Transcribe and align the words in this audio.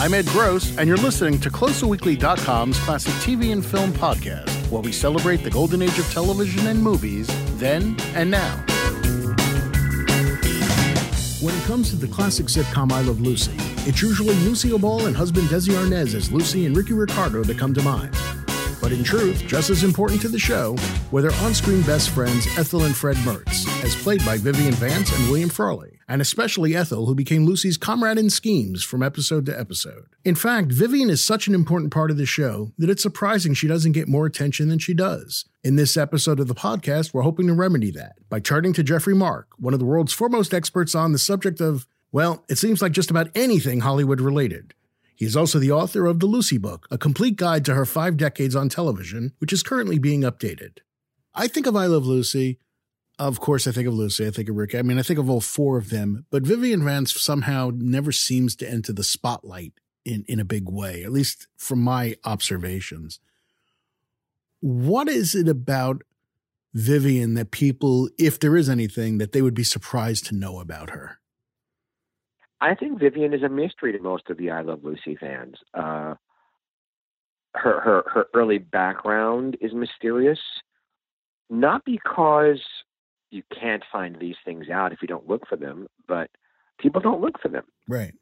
I'm 0.00 0.14
Ed 0.14 0.28
Gross, 0.28 0.74
and 0.78 0.88
you're 0.88 0.96
listening 0.96 1.38
to 1.40 1.50
CloserWeekly.com's 1.50 2.78
classic 2.78 3.12
TV 3.16 3.52
and 3.52 3.62
film 3.62 3.92
podcast, 3.92 4.48
where 4.70 4.80
we 4.80 4.92
celebrate 4.92 5.44
the 5.44 5.50
golden 5.50 5.82
age 5.82 5.98
of 5.98 6.10
television 6.10 6.68
and 6.68 6.82
movies, 6.82 7.26
then 7.58 7.94
and 8.14 8.30
now. 8.30 8.64
When 11.42 11.54
it 11.54 11.62
comes 11.64 11.90
to 11.90 11.96
the 11.96 12.08
classic 12.10 12.46
sitcom 12.46 12.90
I 12.92 13.02
Love 13.02 13.20
Lucy, 13.20 13.52
it's 13.86 14.00
usually 14.00 14.34
Lucille 14.36 14.78
Ball 14.78 15.04
and 15.04 15.14
husband 15.14 15.48
Desi 15.48 15.74
Arnaz 15.74 16.14
as 16.14 16.32
Lucy 16.32 16.64
and 16.64 16.74
Ricky 16.74 16.94
Ricardo 16.94 17.44
that 17.44 17.58
come 17.58 17.74
to 17.74 17.82
mind. 17.82 18.16
But 18.80 18.92
in 18.92 19.04
truth, 19.04 19.44
just 19.46 19.68
as 19.68 19.84
important 19.84 20.22
to 20.22 20.28
the 20.28 20.38
show 20.38 20.76
were 21.10 21.20
their 21.20 21.34
on 21.42 21.52
screen 21.52 21.82
best 21.82 22.10
friends 22.10 22.46
Ethel 22.56 22.84
and 22.84 22.96
Fred 22.96 23.16
Mertz, 23.18 23.66
as 23.84 23.94
played 23.94 24.24
by 24.24 24.38
Vivian 24.38 24.72
Vance 24.72 25.14
and 25.14 25.28
William 25.28 25.50
Frawley, 25.50 25.98
and 26.08 26.22
especially 26.22 26.74
Ethel, 26.74 27.04
who 27.06 27.14
became 27.14 27.44
Lucy's 27.44 27.76
comrade 27.76 28.16
in 28.16 28.30
schemes 28.30 28.82
from 28.82 29.02
episode 29.02 29.44
to 29.46 29.58
episode. 29.58 30.06
In 30.24 30.34
fact, 30.34 30.72
Vivian 30.72 31.10
is 31.10 31.22
such 31.22 31.46
an 31.46 31.54
important 31.54 31.92
part 31.92 32.10
of 32.10 32.16
the 32.16 32.24
show 32.24 32.72
that 32.78 32.88
it's 32.88 33.02
surprising 33.02 33.52
she 33.52 33.68
doesn't 33.68 33.92
get 33.92 34.08
more 34.08 34.24
attention 34.24 34.68
than 34.68 34.78
she 34.78 34.94
does. 34.94 35.44
In 35.62 35.76
this 35.76 35.98
episode 35.98 36.40
of 36.40 36.48
the 36.48 36.54
podcast, 36.54 37.12
we're 37.12 37.22
hoping 37.22 37.48
to 37.48 37.52
remedy 37.52 37.90
that 37.90 38.14
by 38.30 38.40
turning 38.40 38.72
to 38.72 38.82
Geoffrey 38.82 39.14
Mark, 39.14 39.48
one 39.58 39.74
of 39.74 39.80
the 39.80 39.86
world's 39.86 40.14
foremost 40.14 40.54
experts 40.54 40.94
on 40.94 41.12
the 41.12 41.18
subject 41.18 41.60
of, 41.60 41.86
well, 42.12 42.44
it 42.48 42.56
seems 42.56 42.80
like 42.80 42.92
just 42.92 43.10
about 43.10 43.28
anything 43.34 43.80
Hollywood 43.80 44.22
related. 44.22 44.72
He 45.20 45.26
is 45.26 45.36
also 45.36 45.58
the 45.58 45.70
author 45.70 46.06
of 46.06 46.18
The 46.18 46.24
Lucy 46.24 46.56
Book, 46.56 46.88
a 46.90 46.96
complete 46.96 47.36
guide 47.36 47.66
to 47.66 47.74
her 47.74 47.84
five 47.84 48.16
decades 48.16 48.56
on 48.56 48.70
television, 48.70 49.34
which 49.36 49.52
is 49.52 49.62
currently 49.62 49.98
being 49.98 50.22
updated. 50.22 50.78
I 51.34 51.46
think 51.46 51.66
of 51.66 51.76
I 51.76 51.84
Love 51.84 52.06
Lucy. 52.06 52.58
Of 53.18 53.38
course, 53.38 53.66
I 53.66 53.72
think 53.72 53.86
of 53.86 53.92
Lucy. 53.92 54.26
I 54.26 54.30
think 54.30 54.48
of 54.48 54.56
Rick. 54.56 54.74
I 54.74 54.80
mean, 54.80 54.98
I 54.98 55.02
think 55.02 55.18
of 55.18 55.28
all 55.28 55.42
four 55.42 55.76
of 55.76 55.90
them, 55.90 56.24
but 56.30 56.44
Vivian 56.44 56.82
Vance 56.82 57.20
somehow 57.20 57.70
never 57.74 58.12
seems 58.12 58.56
to 58.56 58.66
enter 58.68 58.94
the 58.94 59.04
spotlight 59.04 59.74
in, 60.06 60.24
in 60.26 60.40
a 60.40 60.44
big 60.44 60.70
way, 60.70 61.04
at 61.04 61.12
least 61.12 61.48
from 61.58 61.82
my 61.82 62.16
observations. 62.24 63.20
What 64.60 65.06
is 65.06 65.34
it 65.34 65.48
about 65.48 66.00
Vivian 66.72 67.34
that 67.34 67.50
people, 67.50 68.08
if 68.18 68.40
there 68.40 68.56
is 68.56 68.70
anything, 68.70 69.18
that 69.18 69.32
they 69.32 69.42
would 69.42 69.52
be 69.52 69.64
surprised 69.64 70.24
to 70.28 70.34
know 70.34 70.60
about 70.60 70.88
her? 70.88 71.19
I 72.60 72.74
think 72.74 73.00
Vivian 73.00 73.32
is 73.32 73.42
a 73.42 73.48
mystery 73.48 73.92
to 73.92 73.98
most 73.98 74.28
of 74.28 74.36
the 74.36 74.50
I 74.50 74.62
Love 74.62 74.84
Lucy 74.84 75.16
fans. 75.16 75.56
Uh, 75.74 76.14
her 77.54 77.80
her 77.80 78.04
her 78.12 78.26
early 78.34 78.58
background 78.58 79.56
is 79.60 79.72
mysterious, 79.72 80.38
not 81.48 81.84
because 81.84 82.60
you 83.30 83.42
can't 83.58 83.82
find 83.90 84.18
these 84.18 84.36
things 84.44 84.68
out 84.68 84.92
if 84.92 85.00
you 85.02 85.08
don't 85.08 85.28
look 85.28 85.46
for 85.48 85.56
them, 85.56 85.86
but 86.06 86.30
people 86.78 87.00
don't 87.00 87.20
look 87.20 87.40
for 87.40 87.48
them. 87.48 87.64
Right. 87.88 88.14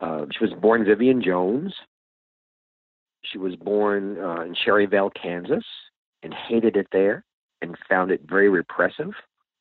Uh, 0.00 0.26
she 0.30 0.44
was 0.44 0.52
born 0.60 0.84
Vivian 0.84 1.22
Jones. 1.22 1.72
She 3.22 3.38
was 3.38 3.56
born 3.56 4.18
uh, 4.18 4.42
in 4.42 4.54
Cherryvale, 4.54 5.10
Kansas, 5.20 5.64
and 6.22 6.34
hated 6.34 6.76
it 6.76 6.88
there, 6.92 7.24
and 7.62 7.76
found 7.88 8.10
it 8.10 8.22
very 8.28 8.48
repressive, 8.48 9.12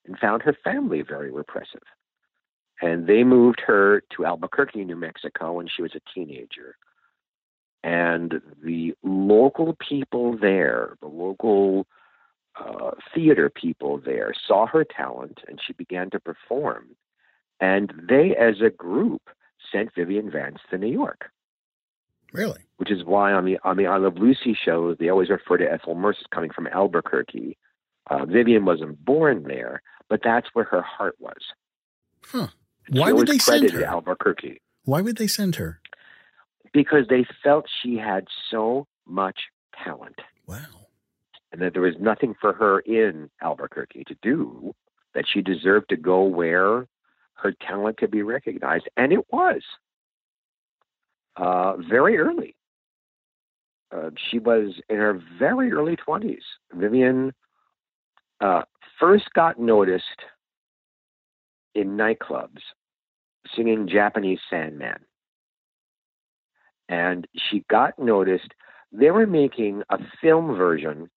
and 0.06 0.18
found 0.20 0.42
her 0.44 0.56
family 0.64 1.02
very 1.02 1.32
repressive. 1.32 1.82
And 2.82 3.08
they 3.08 3.24
moved 3.24 3.62
her 3.66 4.04
to 4.16 4.26
Albuquerque, 4.26 4.84
New 4.84 4.96
Mexico, 4.96 5.54
when 5.54 5.68
she 5.68 5.82
was 5.82 5.96
a 5.96 6.02
teenager. 6.14 6.76
And 7.84 8.42
the 8.64 8.96
local 9.04 9.78
people 9.88 10.38
there, 10.38 10.98
the 11.02 11.08
local 11.08 11.86
uh, 12.60 12.92
theater 13.14 13.50
people 13.50 14.02
there, 14.04 14.34
saw 14.48 14.66
her 14.66 14.84
talent 14.84 15.40
and 15.48 15.60
she 15.66 15.74
began 15.74 16.10
to 16.10 16.20
perform. 16.20 16.96
And 17.60 17.94
they, 18.10 18.36
as 18.36 18.56
a 18.62 18.70
group, 18.70 19.22
sent 19.72 19.94
Vivian 19.96 20.30
Vance 20.32 20.60
to 20.70 20.78
New 20.78 20.92
York. 20.92 21.32
Really? 22.34 22.60
Which 22.78 22.92
is 22.92 23.06
why 23.06 23.32
on 23.32 23.46
the 23.46 23.58
on 23.64 23.78
the 23.78 23.88
I 23.88 23.98
Love 23.98 24.18
Lucy 24.18 24.58
show 24.66 24.94
they 24.94 25.10
always 25.10 25.30
refer 25.30 25.58
to 25.58 25.72
Ethel 25.72 25.96
Mertz 25.96 26.20
as 26.20 26.26
coming 26.34 26.52
from 26.52 26.68
Albuquerque. 26.68 27.58
Uh, 28.10 28.26
Vivian 28.26 28.66
wasn't 28.66 29.04
born 29.04 29.44
there, 29.44 29.82
but 30.10 30.20
that's 30.24 30.48
where 30.54 30.66
her 30.66 30.82
heart 30.82 31.16
was. 31.20 31.38
Huh. 32.26 32.48
Why 32.90 33.12
would 33.12 33.28
they 33.28 33.38
send 33.38 33.72
her? 33.72 33.84
Albuquerque. 33.84 34.62
Why 34.84 35.02
would 35.02 35.18
they 35.18 35.28
send 35.28 35.56
her? 35.56 35.80
Because 36.74 37.08
they 37.10 37.26
felt 37.44 37.66
she 37.82 37.98
had 37.98 38.28
so 38.52 38.88
much 39.06 39.40
talent. 39.84 40.20
Wow. 40.46 40.88
And 41.52 41.62
that 41.62 41.74
there 41.74 41.82
was 41.82 41.96
nothing 42.00 42.36
for 42.40 42.54
her 42.54 42.80
in 42.80 43.30
Albuquerque 43.42 44.04
to 44.06 44.16
do, 44.22 44.76
that 45.14 45.26
she 45.32 45.42
deserved 45.42 45.90
to 45.90 45.96
go 45.96 46.24
where 46.24 46.88
her 47.36 47.54
talent 47.54 47.98
could 47.98 48.12
be 48.12 48.22
recognized. 48.22 48.90
And 48.98 49.14
it 49.14 49.26
was. 49.32 49.62
Uh, 51.38 51.76
very 51.90 52.18
early. 52.18 52.56
Uh, 53.92 54.10
she 54.30 54.40
was 54.40 54.76
in 54.90 54.98
her 54.98 55.22
very 55.38 55.72
early 55.72 55.98
20s. 55.98 56.40
Vivian 56.74 57.34
uh, 58.40 58.62
first 59.00 59.34
got 59.34 59.60
noticed 59.60 60.22
in 61.76 61.98
nightclubs 61.98 62.62
singing 63.56 63.88
Japanese 63.88 64.40
Sandman. 64.50 64.98
And 66.90 67.28
she 67.36 67.64
got 67.70 67.98
noticed. 68.00 68.54
They 68.92 69.12
were 69.12 69.28
making 69.28 69.84
a 69.90 70.00
film 70.22 70.56
version 70.56 71.10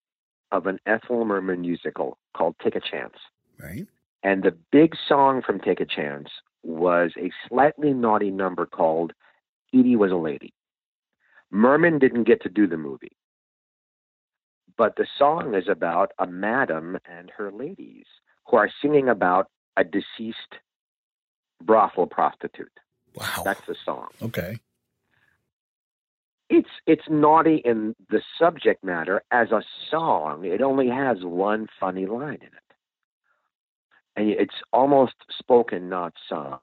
of 0.50 0.66
an 0.66 0.78
Ethel 0.86 1.24
Merman 1.24 1.60
musical 1.60 2.18
called 2.36 2.56
Take 2.62 2.74
a 2.74 2.80
Chance. 2.80 3.14
Right. 3.58 3.86
And 4.22 4.42
the 4.42 4.56
big 4.72 4.94
song 5.06 5.42
from 5.44 5.60
Take 5.60 5.80
a 5.80 5.86
Chance 5.86 6.28
was 6.62 7.12
a 7.18 7.30
slightly 7.48 7.92
naughty 7.92 8.30
number 8.30 8.66
called 8.66 9.12
Edie 9.74 9.96
Was 9.96 10.10
a 10.10 10.16
Lady. 10.16 10.52
Merman 11.50 11.98
didn't 11.98 12.24
get 12.24 12.42
to 12.42 12.48
do 12.48 12.66
the 12.66 12.76
movie. 12.76 13.16
But 14.76 14.96
the 14.96 15.06
song 15.18 15.54
is 15.54 15.68
about 15.68 16.12
a 16.18 16.26
madam 16.26 16.98
and 17.04 17.30
her 17.36 17.50
ladies 17.50 18.06
who 18.46 18.56
are 18.56 18.70
singing 18.80 19.08
about 19.08 19.48
a 19.78 19.84
deceased 19.84 20.56
brothel 21.62 22.06
prostitute. 22.06 22.72
Wow. 23.14 23.42
That's 23.44 23.64
the 23.66 23.76
song. 23.84 24.08
Okay. 24.20 24.58
It's 26.50 26.68
it's 26.86 27.08
naughty 27.08 27.62
in 27.64 27.94
the 28.10 28.22
subject 28.38 28.82
matter 28.82 29.22
as 29.30 29.50
a 29.50 29.62
song. 29.90 30.44
It 30.44 30.62
only 30.62 30.88
has 30.88 31.18
one 31.22 31.68
funny 31.78 32.06
line 32.06 32.38
in 32.40 32.46
it. 32.46 32.68
And 34.16 34.30
it's 34.30 34.54
almost 34.72 35.14
spoken, 35.38 35.88
not 35.88 36.14
sung. 36.28 36.58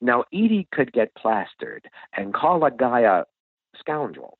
Now 0.00 0.24
Edie 0.32 0.68
could 0.70 0.92
get 0.92 1.14
plastered 1.14 1.88
and 2.16 2.34
call 2.34 2.64
a 2.64 2.70
guy 2.70 3.00
a 3.00 3.24
scoundrel 3.78 4.38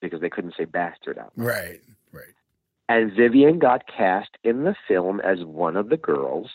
because 0.00 0.20
they 0.20 0.30
couldn't 0.30 0.54
say 0.56 0.64
bastard 0.64 1.18
out. 1.18 1.32
Right, 1.36 1.80
right. 2.12 2.34
And 2.88 3.12
Vivian 3.14 3.58
got 3.58 3.86
cast 3.86 4.30
in 4.42 4.64
the 4.64 4.74
film 4.88 5.20
as 5.20 5.44
one 5.44 5.76
of 5.76 5.88
the 5.88 5.96
girls 5.96 6.50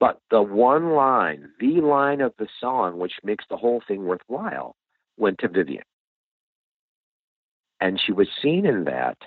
but 0.00 0.20
the 0.30 0.42
one 0.42 0.90
line, 0.90 1.50
the 1.60 1.80
line 1.80 2.20
of 2.20 2.34
the 2.38 2.48
song, 2.60 2.98
which 2.98 3.14
makes 3.22 3.44
the 3.48 3.56
whole 3.56 3.82
thing 3.86 4.04
worthwhile, 4.04 4.76
went 5.16 5.38
to 5.38 5.48
Vivian. 5.48 5.84
And 7.80 8.00
she 8.00 8.12
was 8.12 8.28
seen 8.42 8.66
in 8.66 8.84
that. 8.84 9.18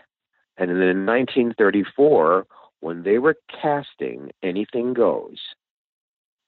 And 0.58 0.70
then 0.70 0.78
in 0.78 1.06
1934, 1.06 2.48
when 2.80 3.04
they 3.04 3.18
were 3.18 3.38
casting 3.62 4.32
Anything 4.44 4.94
Goes, 4.94 5.40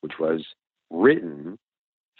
which 0.01 0.13
was 0.19 0.45
written 0.89 1.57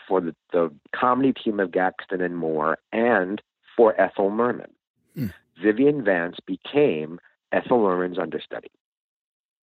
for 0.08 0.22
the, 0.22 0.36
the 0.52 0.74
comedy 0.96 1.34
team 1.34 1.60
of 1.60 1.72
Gaxton 1.72 2.24
and 2.24 2.38
Moore 2.38 2.78
and 2.92 3.42
for 3.76 4.00
Ethel 4.00 4.30
Merman, 4.30 4.72
Hmm. 5.16 5.28
Vivian 5.62 6.04
Vance 6.04 6.38
became 6.46 7.20
Ethel 7.52 7.80
Merman's 7.80 8.20
understudy 8.20 8.70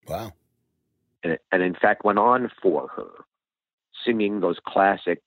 Wow. 0.08 0.32
And, 1.22 1.38
and 1.52 1.62
in 1.62 1.74
fact 1.74 2.04
went 2.04 2.18
on 2.18 2.50
for 2.62 2.88
her, 2.88 3.10
singing 4.04 4.40
those 4.40 4.58
classic 4.66 5.22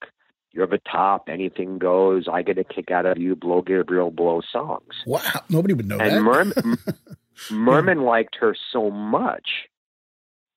"You're 0.52 0.68
the 0.68 0.82
top, 0.92 1.30
anything 1.30 1.78
goes, 1.78 2.28
I 2.32 2.42
get 2.42 2.58
a 2.58 2.64
kick 2.64 2.92
out 2.92 3.06
of 3.06 3.18
you, 3.18 3.36
blow 3.36 3.62
Gabriel 3.62 4.12
blow" 4.12 4.42
songs. 4.52 4.94
Wow. 5.06 5.22
Nobody 5.50 5.74
would 5.74 5.88
know 5.88 5.98
that. 5.98 6.08
And 6.08 6.26
Merman, 6.26 6.78
Merman 7.52 8.02
liked 8.04 8.38
her 8.40 8.56
so 8.72 8.90
much 8.90 9.50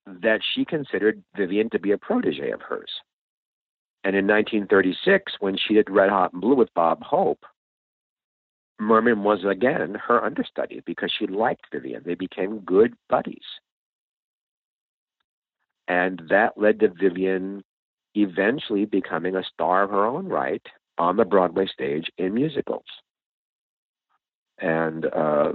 that 0.06 0.40
she 0.55 0.64
considered 0.64 1.23
Vivian 1.37 1.70
to 1.70 1.78
be 1.78 1.93
a 1.93 1.99
protege 1.99 2.50
of 2.50 2.61
hers. 2.62 2.90
And 4.05 4.17
in 4.17 4.26
1936, 4.26 5.35
when 5.38 5.56
she 5.56 5.75
did 5.75 5.88
Red 5.88 6.11
Hot 6.11 6.32
and 6.32 6.43
Blue 6.43 6.56
with 6.56 6.75
Bob 6.75 7.02
Hope, 7.02 7.44
Merman 8.81 9.23
was 9.23 9.44
again 9.44 9.96
her 10.08 10.25
understudy 10.25 10.82
because 10.85 11.12
she 11.17 11.26
liked 11.28 11.67
Vivian. 11.73 12.02
They 12.05 12.14
became 12.14 12.61
good 12.61 12.94
buddies. 13.08 13.44
And 15.88 16.23
that 16.29 16.56
led 16.56 16.81
to 16.81 16.88
Vivian 16.88 17.62
eventually 18.14 18.84
becoming 18.84 19.37
a 19.37 19.44
star 19.44 19.82
of 19.82 19.90
her 19.90 20.05
own 20.05 20.26
right 20.26 20.62
on 20.99 21.17
the 21.17 21.25
Broadway 21.25 21.67
stage 21.67 22.11
in 22.19 22.34
musicals. 22.34 22.84
And 24.58 25.06
uh, 25.06 25.52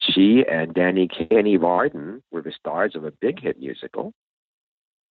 she 0.00 0.44
and 0.50 0.74
Danny 0.74 1.08
Kaye 1.08 1.56
Varden 1.56 2.22
were 2.30 2.42
the 2.42 2.52
stars 2.52 2.96
of 2.96 3.04
a 3.04 3.12
big 3.12 3.40
hit 3.40 3.58
musical. 3.58 4.12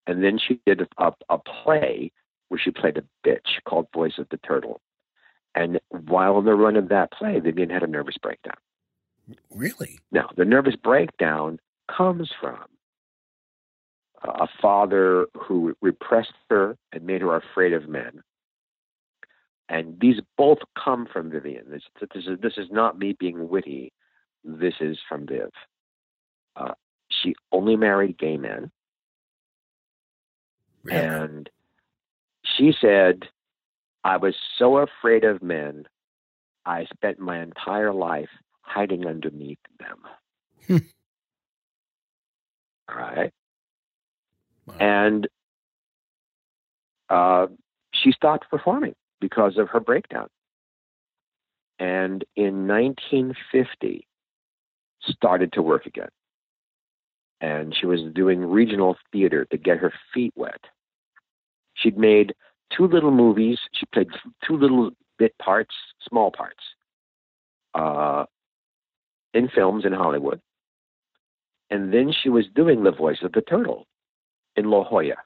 And 0.06 0.22
then 0.22 0.38
she 0.38 0.60
did 0.64 0.86
a, 0.98 1.12
a 1.28 1.38
play 1.38 2.12
where 2.48 2.60
she 2.62 2.70
played 2.70 2.96
a 2.96 3.28
bitch 3.28 3.60
called 3.68 3.88
Voice 3.92 4.18
of 4.18 4.28
the 4.30 4.38
Turtle. 4.38 4.80
And 5.54 5.80
while 5.90 6.38
in 6.38 6.44
the 6.44 6.54
run 6.54 6.76
of 6.76 6.88
that 6.90 7.12
play, 7.12 7.40
Vivian 7.40 7.70
had 7.70 7.82
a 7.82 7.88
nervous 7.88 8.16
breakdown. 8.22 8.56
Really? 9.50 9.98
Now, 10.12 10.30
the 10.36 10.44
nervous 10.44 10.76
breakdown 10.76 11.58
comes 11.94 12.30
from 12.40 12.64
a 14.22 14.48
father 14.60 15.26
who 15.36 15.76
repressed 15.80 16.32
her 16.50 16.76
and 16.92 17.04
made 17.04 17.20
her 17.20 17.36
afraid 17.36 17.72
of 17.72 17.88
men. 17.88 18.22
And 19.68 19.98
these 20.00 20.20
both 20.36 20.58
come 20.82 21.06
from 21.12 21.30
Vivian. 21.30 21.70
This, 21.70 21.82
this, 22.00 22.24
is, 22.24 22.38
this 22.40 22.56
is 22.56 22.68
not 22.70 22.98
me 22.98 23.16
being 23.18 23.48
witty. 23.48 23.92
This 24.44 24.74
is 24.80 24.96
from 25.08 25.26
Viv. 25.26 25.50
Uh, 26.54 26.72
she 27.10 27.34
only 27.52 27.76
married 27.76 28.18
gay 28.18 28.36
men. 28.36 28.70
Really? 30.84 30.98
And 30.98 31.50
she 32.44 32.72
said, 32.80 33.24
I 34.04 34.18
was 34.18 34.34
so 34.56 34.78
afraid 34.78 35.24
of 35.24 35.42
men, 35.42 35.84
I 36.64 36.86
spent 36.94 37.18
my 37.18 37.42
entire 37.42 37.92
life 37.92 38.30
hiding 38.60 39.06
underneath 39.06 39.58
them. 39.78 39.98
Hmm. 40.66 40.86
All 42.88 42.96
right. 42.96 43.32
Wow. 44.66 44.74
And 44.80 45.28
uh, 47.08 47.46
she 47.92 48.12
stopped 48.12 48.50
performing 48.50 48.94
because 49.20 49.58
of 49.58 49.68
her 49.68 49.80
breakdown. 49.80 50.28
And 51.78 52.24
in 52.36 52.66
1950, 52.66 54.06
started 55.08 55.52
to 55.52 55.62
work 55.62 55.86
again. 55.86 56.08
And 57.40 57.74
she 57.78 57.86
was 57.86 58.00
doing 58.14 58.40
regional 58.40 58.96
theater 59.12 59.44
to 59.50 59.58
get 59.58 59.78
her 59.78 59.92
feet 60.12 60.32
wet. 60.36 60.60
She'd 61.74 61.98
made 61.98 62.34
two 62.74 62.86
little 62.86 63.10
movies. 63.10 63.58
She 63.72 63.86
played 63.92 64.08
two 64.46 64.56
little 64.56 64.90
bit 65.18 65.36
parts, 65.38 65.74
small 66.08 66.30
parts, 66.30 66.62
uh, 67.74 68.24
in 69.34 69.48
films 69.48 69.84
in 69.84 69.92
Hollywood. 69.92 70.40
And 71.70 71.92
then 71.92 72.12
she 72.22 72.30
was 72.30 72.46
doing 72.54 72.84
the 72.84 72.92
voice 72.92 73.18
of 73.22 73.32
the 73.32 73.42
turtle 73.42 73.86
in 74.56 74.70
La 74.70 74.84
Jolla. 74.84 75.16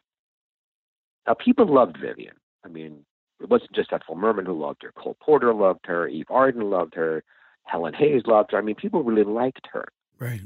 Now, 1.26 1.34
people 1.34 1.66
loved 1.66 1.96
Vivian. 2.00 2.34
I 2.64 2.68
mean, 2.68 3.04
it 3.40 3.48
wasn't 3.48 3.72
just 3.72 3.92
Ethel 3.92 4.16
Merman 4.16 4.46
who 4.46 4.58
loved 4.60 4.82
her. 4.82 4.92
Cole 4.92 5.16
Porter 5.20 5.54
loved 5.54 5.86
her. 5.86 6.08
Eve 6.08 6.26
Arden 6.30 6.70
loved 6.70 6.94
her. 6.94 7.22
Helen 7.64 7.94
Hayes 7.94 8.22
loved 8.26 8.52
her. 8.52 8.58
I 8.58 8.62
mean, 8.62 8.74
people 8.74 9.02
really 9.02 9.24
liked 9.24 9.68
her. 9.72 9.86
Right. 10.18 10.40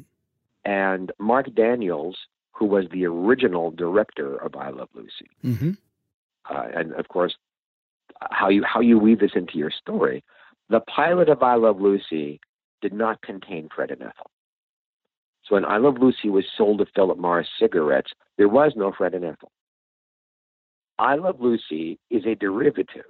And 0.64 1.10
Marc 1.19 1.54
Daniels, 1.54 2.16
who 2.52 2.66
was 2.66 2.84
the 2.92 3.06
original 3.06 3.70
director 3.70 4.36
of 4.36 4.54
I 4.56 4.70
Love 4.70 4.88
Lucy, 4.94 5.30
Mm-hmm. 5.44 5.72
uh, 6.50 6.66
and 6.75 6.92
of 6.94 7.08
course, 7.08 7.34
how 8.30 8.48
you 8.48 8.62
how 8.64 8.80
you 8.80 8.98
weave 8.98 9.20
this 9.20 9.32
into 9.34 9.58
your 9.58 9.70
story. 9.70 10.22
The 10.70 10.80
pilot 10.80 11.28
of 11.28 11.42
I 11.42 11.54
Love 11.56 11.80
Lucy 11.80 12.40
did 12.80 12.92
not 12.92 13.20
contain 13.22 13.69
Fred 13.75 13.90
and 13.90 14.02
Ethel. 14.02 14.30
So 15.44 15.55
when 15.56 15.64
I 15.64 15.76
Love 15.76 15.99
Lucy 16.00 16.31
was 16.31 16.44
sold 16.56 16.79
to 16.79 16.87
Philip 16.94 17.19
Morris 17.19 17.49
cigarettes, 17.61 18.12
there 18.38 18.49
was 18.49 18.73
no 18.76 18.93
Fred 18.96 19.14
and 19.14 19.25
Ethel. 19.25 19.52
I 20.99 21.17
Love 21.17 21.41
Lucy 21.41 21.99
is 22.11 22.25
a 22.25 22.35
derivative 22.35 23.05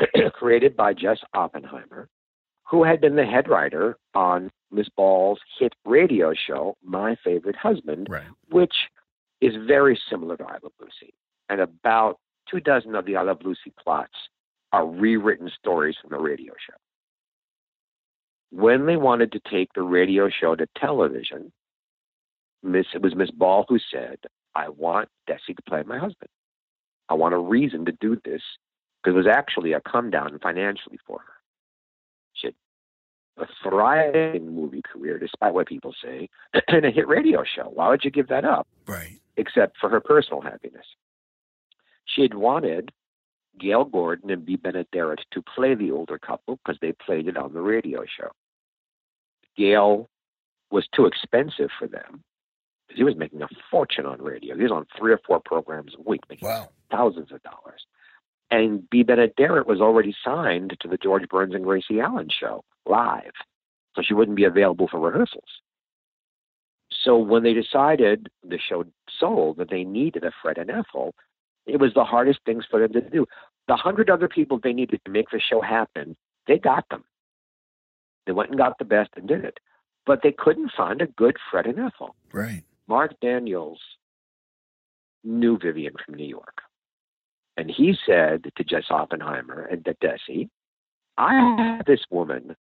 created 0.32 0.76
by 0.76 0.92
Jess 0.94 1.18
Oppenheimer, 1.34 2.08
who 2.68 2.82
had 2.84 3.00
been 3.00 3.16
the 3.16 3.26
head 3.26 3.48
writer 3.48 3.96
on 4.14 4.50
Miss 4.70 4.88
Ball's 4.96 5.38
hit 5.58 5.74
radio 5.84 6.32
show, 6.34 6.74
My 6.82 7.16
Favorite 7.22 7.56
Husband, 7.56 8.06
Right. 8.10 8.24
which 8.50 8.74
is 9.40 9.52
very 9.66 10.00
similar 10.10 10.36
to 10.38 10.44
I 10.44 10.54
Love 10.62 10.72
Lucy. 10.80 11.12
And 11.48 11.60
about 11.60 12.18
two 12.50 12.60
dozen 12.60 12.94
of 12.94 13.04
the 13.04 13.16
I 13.16 13.22
Love 13.22 13.42
Lucy 13.44 13.72
plots 13.82 14.14
are 14.72 14.86
rewritten 14.86 15.50
stories 15.56 15.96
from 16.00 16.10
the 16.10 16.18
radio 16.18 16.54
show. 16.66 16.74
When 18.52 18.86
they 18.86 18.96
wanted 18.96 19.32
to 19.32 19.40
take 19.50 19.70
the 19.74 19.82
radio 19.82 20.28
show 20.28 20.54
to 20.54 20.66
television, 20.76 21.52
Miss 22.62 22.86
it 22.94 23.00
was 23.02 23.14
Miss 23.14 23.30
Ball 23.30 23.64
who 23.68 23.78
said, 23.90 24.18
I 24.54 24.68
want 24.68 25.08
Desi 25.28 25.56
to 25.56 25.62
play 25.66 25.82
my 25.84 25.98
husband. 25.98 26.28
I 27.08 27.14
want 27.14 27.34
a 27.34 27.38
reason 27.38 27.86
to 27.86 27.92
do 27.92 28.16
this 28.24 28.42
because 29.02 29.14
it 29.14 29.16
was 29.16 29.26
actually 29.26 29.72
a 29.72 29.80
come 29.80 30.10
down 30.10 30.38
financially 30.40 30.98
for 31.06 31.18
her. 31.18 31.32
She 32.34 32.48
had 32.48 32.54
a 33.38 33.46
thriving 33.62 34.54
movie 34.54 34.82
career, 34.82 35.18
despite 35.18 35.54
what 35.54 35.66
people 35.66 35.94
say, 36.04 36.28
and 36.68 36.84
a 36.84 36.90
hit 36.90 37.08
radio 37.08 37.42
show. 37.44 37.70
Why 37.72 37.88
would 37.88 38.04
you 38.04 38.10
give 38.10 38.28
that 38.28 38.44
up? 38.44 38.68
Right. 38.86 39.20
except 39.36 39.78
for 39.78 39.88
her 39.88 40.00
personal 40.00 40.42
happiness. 40.42 40.86
She 42.04 42.20
had 42.22 42.34
wanted 42.34 42.92
Gale 43.58 43.84
Gordon 43.84 44.30
and 44.30 44.44
Bea 44.44 44.58
Benaderet 44.58 45.18
to 45.32 45.42
play 45.42 45.74
the 45.74 45.90
older 45.90 46.18
couple 46.18 46.58
because 46.58 46.78
they 46.82 46.92
played 46.92 47.28
it 47.28 47.36
on 47.36 47.54
the 47.54 47.60
radio 47.62 48.04
show. 48.04 48.30
Gale 49.56 50.08
was 50.70 50.86
too 50.94 51.06
expensive 51.06 51.70
for 51.78 51.86
them 51.86 52.22
because 52.86 52.98
he 52.98 53.04
was 53.04 53.16
making 53.16 53.42
a 53.42 53.48
fortune 53.70 54.06
on 54.06 54.20
radio. 54.22 54.56
He 54.56 54.62
was 54.62 54.72
on 54.72 54.86
three 54.98 55.12
or 55.12 55.20
four 55.26 55.40
programs 55.40 55.94
a 55.94 56.02
week, 56.02 56.22
making 56.28 56.48
Wow. 56.48 56.68
thousands 56.90 57.32
of 57.32 57.42
dollars. 57.42 57.86
And 58.50 58.88
Bea 58.90 59.04
Benaderet 59.04 59.66
was 59.66 59.80
already 59.80 60.14
signed 60.24 60.76
to 60.80 60.88
the 60.88 60.98
George 60.98 61.28
Burns 61.28 61.54
and 61.54 61.64
Gracie 61.64 62.00
Allen 62.00 62.28
show 62.28 62.64
live, 62.84 63.32
so 63.94 64.02
she 64.02 64.14
wouldn't 64.14 64.36
be 64.36 64.44
available 64.44 64.88
for 64.88 65.00
rehearsals. 65.00 65.60
So 66.90 67.16
when 67.16 67.42
they 67.42 67.54
decided 67.54 68.28
the 68.42 68.58
show 68.58 68.84
sold 69.18 69.56
that 69.56 69.70
they 69.70 69.84
needed 69.84 70.24
a 70.24 70.32
Fred 70.42 70.58
and 70.58 70.70
Ethel, 70.70 71.14
it 71.66 71.80
was 71.80 71.94
the 71.94 72.04
hardest 72.04 72.40
things 72.44 72.64
for 72.70 72.80
them 72.80 72.92
to 72.92 73.00
do. 73.00 73.26
The 73.68 73.76
hundred 73.76 74.10
other 74.10 74.28
people 74.28 74.58
they 74.58 74.72
needed 74.72 75.00
to 75.04 75.10
make 75.10 75.30
the 75.30 75.40
show 75.40 75.60
happen, 75.60 76.16
they 76.46 76.58
got 76.58 76.88
them. 76.90 77.04
They 78.26 78.32
went 78.32 78.50
and 78.50 78.58
got 78.58 78.78
the 78.78 78.84
best 78.84 79.10
and 79.16 79.26
did 79.26 79.44
it. 79.44 79.58
But 80.06 80.20
they 80.22 80.32
couldn't 80.32 80.72
find 80.76 81.00
a 81.00 81.06
good 81.06 81.36
Fred 81.50 81.66
and 81.66 81.78
Ethel. 81.78 82.14
Right. 82.32 82.64
Marc 82.88 83.18
Daniels 83.20 83.80
knew 85.24 85.58
Vivian 85.58 85.94
from 86.04 86.14
New 86.14 86.26
York. 86.26 86.62
And 87.56 87.70
he 87.70 87.94
said 88.06 88.50
to 88.56 88.64
Jess 88.64 88.84
Oppenheimer 88.90 89.62
and 89.62 89.84
to 89.84 89.94
Desi, 89.94 90.48
I 91.18 91.34
have 91.58 91.84
this 91.86 92.00
woman 92.10 92.56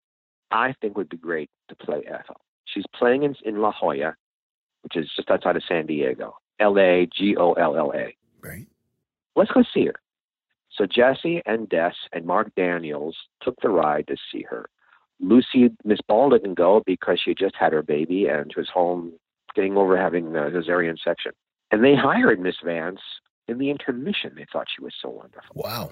I 0.51 0.75
think 0.81 0.97
would 0.97 1.11
be 1.11 1.19
great 1.19 1.51
to 1.69 1.77
play 1.77 2.03
Ethel. 2.07 2.41
She's 2.65 2.87
playing 2.95 3.23
in, 3.23 3.37
in 3.45 3.61
La 3.61 3.73
Jolla, 3.73 4.15
which 4.83 4.97
is 4.97 5.11
just 5.15 5.31
outside 5.31 5.57
of 5.57 5.63
San 5.69 5.87
Diego, 5.87 6.37
L 6.59 6.79
A 6.79 7.07
G 7.15 7.37
O 7.37 7.53
L 7.53 7.77
L 7.77 7.93
A. 7.95 8.17
Right. 8.41 8.67
Let's 9.37 9.51
go 9.51 9.63
see 9.75 9.87
her. 9.87 9.95
So 10.71 10.87
Jesse 10.87 11.43
and 11.47 11.69
Des 11.69 11.93
and 12.13 12.25
Marc 12.25 12.55
Daniels 12.55 13.17
took 13.43 13.55
the 13.61 13.69
ride 13.69 14.07
to 14.09 14.17
see 14.33 14.43
her. 14.49 14.69
Lucy, 15.21 15.71
Miss 15.85 16.01
Ball 16.07 16.31
didn't 16.31 16.55
go 16.55 16.83
because 16.87 17.21
she 17.23 17.35
just 17.35 17.57
had 17.57 17.73
her 17.73 17.83
baby 17.83 18.27
and 18.27 18.53
was 18.57 18.69
home 18.69 19.13
getting 19.55 19.77
over 19.77 19.97
having 19.97 20.33
the 20.33 20.39
cesarean 20.39 20.97
section. 21.03 21.33
And 21.71 21.85
they 21.85 21.95
hired 21.95 22.41
Miss 22.41 22.57
Vance 22.65 23.01
in 23.49 23.59
the 23.59 23.71
intermission. 23.71 24.33
They 24.37 24.47
thought 24.53 24.67
she 24.75 24.83
was 24.83 24.95
so 25.01 25.09
wonderful. 25.09 25.55
Wow. 25.55 25.91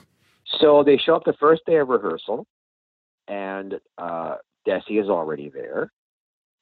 So 0.60 0.84
they 0.84 0.96
show 0.96 1.16
up 1.16 1.24
the 1.24 1.34
first 1.34 1.62
day 1.66 1.76
of 1.76 1.88
rehearsal, 1.88 2.46
and 3.26 3.74
uh, 3.98 4.36
Desi 4.66 5.02
is 5.02 5.08
already 5.08 5.48
there. 5.48 5.90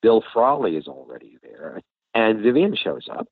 Bill 0.03 0.23
Frawley 0.33 0.77
is 0.77 0.87
already 0.87 1.39
there. 1.43 1.81
And 2.15 2.41
Vivian 2.41 2.77
shows 2.77 3.09
up 3.11 3.29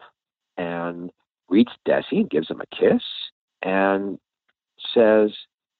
and 0.57 1.11
greets 1.49 1.73
Desi 1.87 2.12
and 2.12 2.31
gives 2.31 2.51
him 2.51 2.61
a 2.61 2.77
kiss 2.77 3.03
and 3.62 4.19
says, 4.95 5.31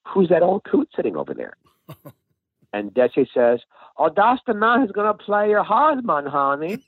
Who's 0.09 0.29
that 0.31 0.43
old 0.43 0.65
coot 0.65 0.89
sitting 0.95 1.17
over 1.17 1.35
there? 1.35 1.55
and 2.73 2.93
Desi 2.93 3.27
says, 3.35 3.61
Oh, 3.99 4.11
that's 4.15 4.41
the 4.47 4.55
man 4.55 4.81
who's 4.81 4.93
going 4.93 5.07
to 5.07 5.25
play 5.25 5.51
your 5.51 5.63
husband, 5.63 6.29
honey. 6.29 6.79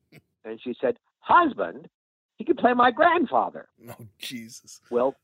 and 0.44 0.60
she 0.60 0.74
said, 0.80 0.98
Husband? 1.20 1.88
He 2.36 2.44
could 2.44 2.56
play 2.56 2.72
my 2.72 2.90
grandfather. 2.90 3.68
Oh, 3.88 4.06
Jesus. 4.18 4.80
Well, 4.90 5.16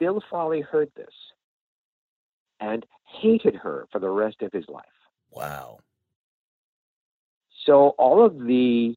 Bill 0.00 0.22
Frawley 0.28 0.60
heard 0.60 0.90
this 0.96 1.14
and 2.60 2.84
hated 3.04 3.54
her 3.54 3.86
for 3.92 4.00
the 4.00 4.10
rest 4.10 4.42
of 4.42 4.52
his 4.52 4.64
life. 4.68 4.84
Wow. 5.30 5.78
So 7.64 7.90
all 7.98 8.24
of 8.24 8.38
the 8.38 8.94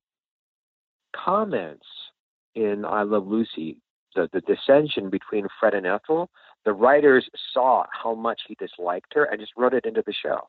comments 1.15 1.86
in 2.56 2.86
I 2.86 3.03
Love 3.03 3.27
Lucy, 3.27 3.77
the, 4.15 4.30
the 4.34 4.41
dissension 4.41 5.10
between 5.10 5.48
Fred 5.60 5.74
and 5.74 5.86
Ethel, 5.86 6.30
the 6.65 6.74
writers 6.74 7.27
saw 7.53 7.86
how 7.91 8.13
much 8.13 8.41
he 8.48 8.56
disliked 8.56 9.13
her 9.13 9.25
and 9.25 9.39
just 9.39 9.53
wrote 9.58 9.74
it 9.74 9.86
into 9.86 10.03
the 10.06 10.13
show. 10.13 10.48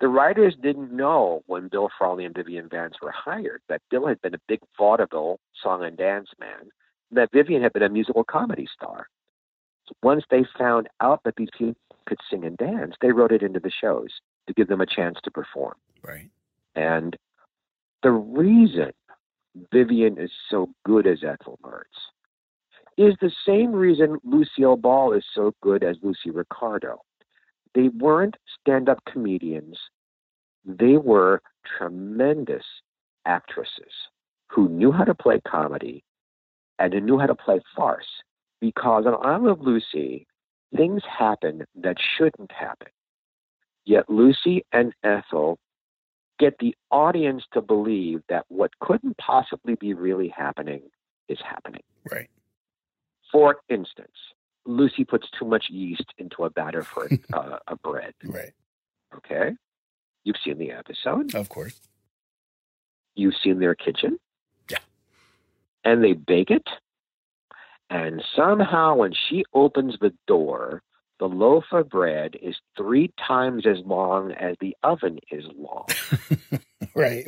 The 0.00 0.08
writers 0.08 0.54
didn't 0.62 0.94
know 0.94 1.42
when 1.46 1.68
Bill 1.68 1.88
Frawley 1.96 2.26
and 2.26 2.34
Vivian 2.34 2.68
Vance 2.68 2.96
were 3.00 3.12
hired 3.12 3.62
that 3.68 3.80
Bill 3.90 4.06
had 4.06 4.20
been 4.20 4.34
a 4.34 4.40
big 4.46 4.60
vaudeville 4.76 5.40
song 5.62 5.84
and 5.84 5.96
dance 5.96 6.28
man, 6.38 6.60
and 7.10 7.16
that 7.16 7.32
Vivian 7.32 7.62
had 7.62 7.72
been 7.72 7.82
a 7.82 7.88
musical 7.88 8.22
comedy 8.22 8.66
star. 8.74 9.08
Once 10.02 10.24
they 10.30 10.44
found 10.58 10.88
out 11.00 11.20
that 11.24 11.36
these 11.36 11.48
people 11.56 11.76
could 12.06 12.18
sing 12.28 12.44
and 12.44 12.58
dance, 12.58 12.94
they 13.00 13.12
wrote 13.12 13.32
it 13.32 13.42
into 13.42 13.60
the 13.60 13.70
shows 13.70 14.10
to 14.46 14.52
give 14.52 14.68
them 14.68 14.82
a 14.82 14.86
chance 14.86 15.16
to 15.24 15.30
perform. 15.30 15.74
Right. 16.02 16.30
And 16.74 17.16
the 18.02 18.10
reason 18.10 18.92
Vivian 19.72 20.18
is 20.18 20.30
so 20.50 20.68
good 20.84 21.06
as 21.06 21.24
Ethel 21.24 21.58
Mertz 21.64 21.84
is 22.96 23.14
the 23.20 23.32
same 23.46 23.72
reason 23.72 24.18
Lucille 24.24 24.76
Ball 24.76 25.12
is 25.12 25.24
so 25.34 25.52
good 25.62 25.82
as 25.84 25.96
Lucy 26.02 26.30
Ricardo. 26.30 27.00
they 27.74 27.88
weren't 27.88 28.36
stand 28.60 28.88
up 28.88 28.98
comedians, 29.10 29.78
they 30.64 30.96
were 30.96 31.42
tremendous 31.78 32.64
actresses 33.26 33.92
who 34.48 34.68
knew 34.68 34.90
how 34.90 35.04
to 35.04 35.14
play 35.14 35.40
comedy 35.46 36.02
and 36.78 36.92
who 36.92 37.00
knew 37.00 37.18
how 37.18 37.26
to 37.26 37.34
play 37.34 37.60
farce. 37.76 38.06
Because 38.60 39.04
on 39.06 39.14
I 39.22 39.36
Love 39.36 39.60
Lucy, 39.60 40.26
things 40.74 41.02
happen 41.06 41.64
that 41.74 41.96
shouldn't 42.16 42.50
happen. 42.50 42.88
Yet 43.84 44.08
Lucy 44.08 44.64
and 44.72 44.92
Ethel 45.04 45.58
get 46.38 46.54
the 46.58 46.74
audience 46.90 47.44
to 47.52 47.60
believe 47.60 48.22
that 48.28 48.44
what 48.48 48.70
couldn't 48.80 49.16
possibly 49.18 49.74
be 49.74 49.94
really 49.94 50.28
happening 50.28 50.82
is 51.28 51.38
happening. 51.44 51.82
Right. 52.10 52.28
For 53.32 53.58
instance, 53.68 54.16
Lucy 54.64 55.04
puts 55.04 55.28
too 55.38 55.44
much 55.44 55.66
yeast 55.70 56.12
into 56.18 56.44
a 56.44 56.50
batter 56.50 56.82
for 56.82 57.08
uh, 57.32 57.58
a 57.66 57.76
bread. 57.76 58.14
Right. 58.24 58.52
Okay. 59.16 59.52
You've 60.24 60.36
seen 60.44 60.58
the 60.58 60.72
episode. 60.72 61.34
Of 61.34 61.48
course. 61.48 61.80
You've 63.14 63.34
seen 63.42 63.60
their 63.60 63.74
kitchen. 63.74 64.18
Yeah. 64.68 64.78
And 65.84 66.02
they 66.02 66.12
bake 66.12 66.50
it. 66.50 66.66
And 67.88 68.22
somehow, 68.34 68.96
when 68.96 69.12
she 69.14 69.44
opens 69.54 69.94
the 70.00 70.12
door, 70.26 70.82
the 71.18 71.26
loaf 71.26 71.64
of 71.72 71.88
bread 71.88 72.36
is 72.42 72.56
three 72.76 73.12
times 73.26 73.64
as 73.66 73.78
long 73.86 74.32
as 74.32 74.56
the 74.60 74.76
oven 74.82 75.18
is 75.30 75.44
long. 75.56 75.86
right. 76.94 77.26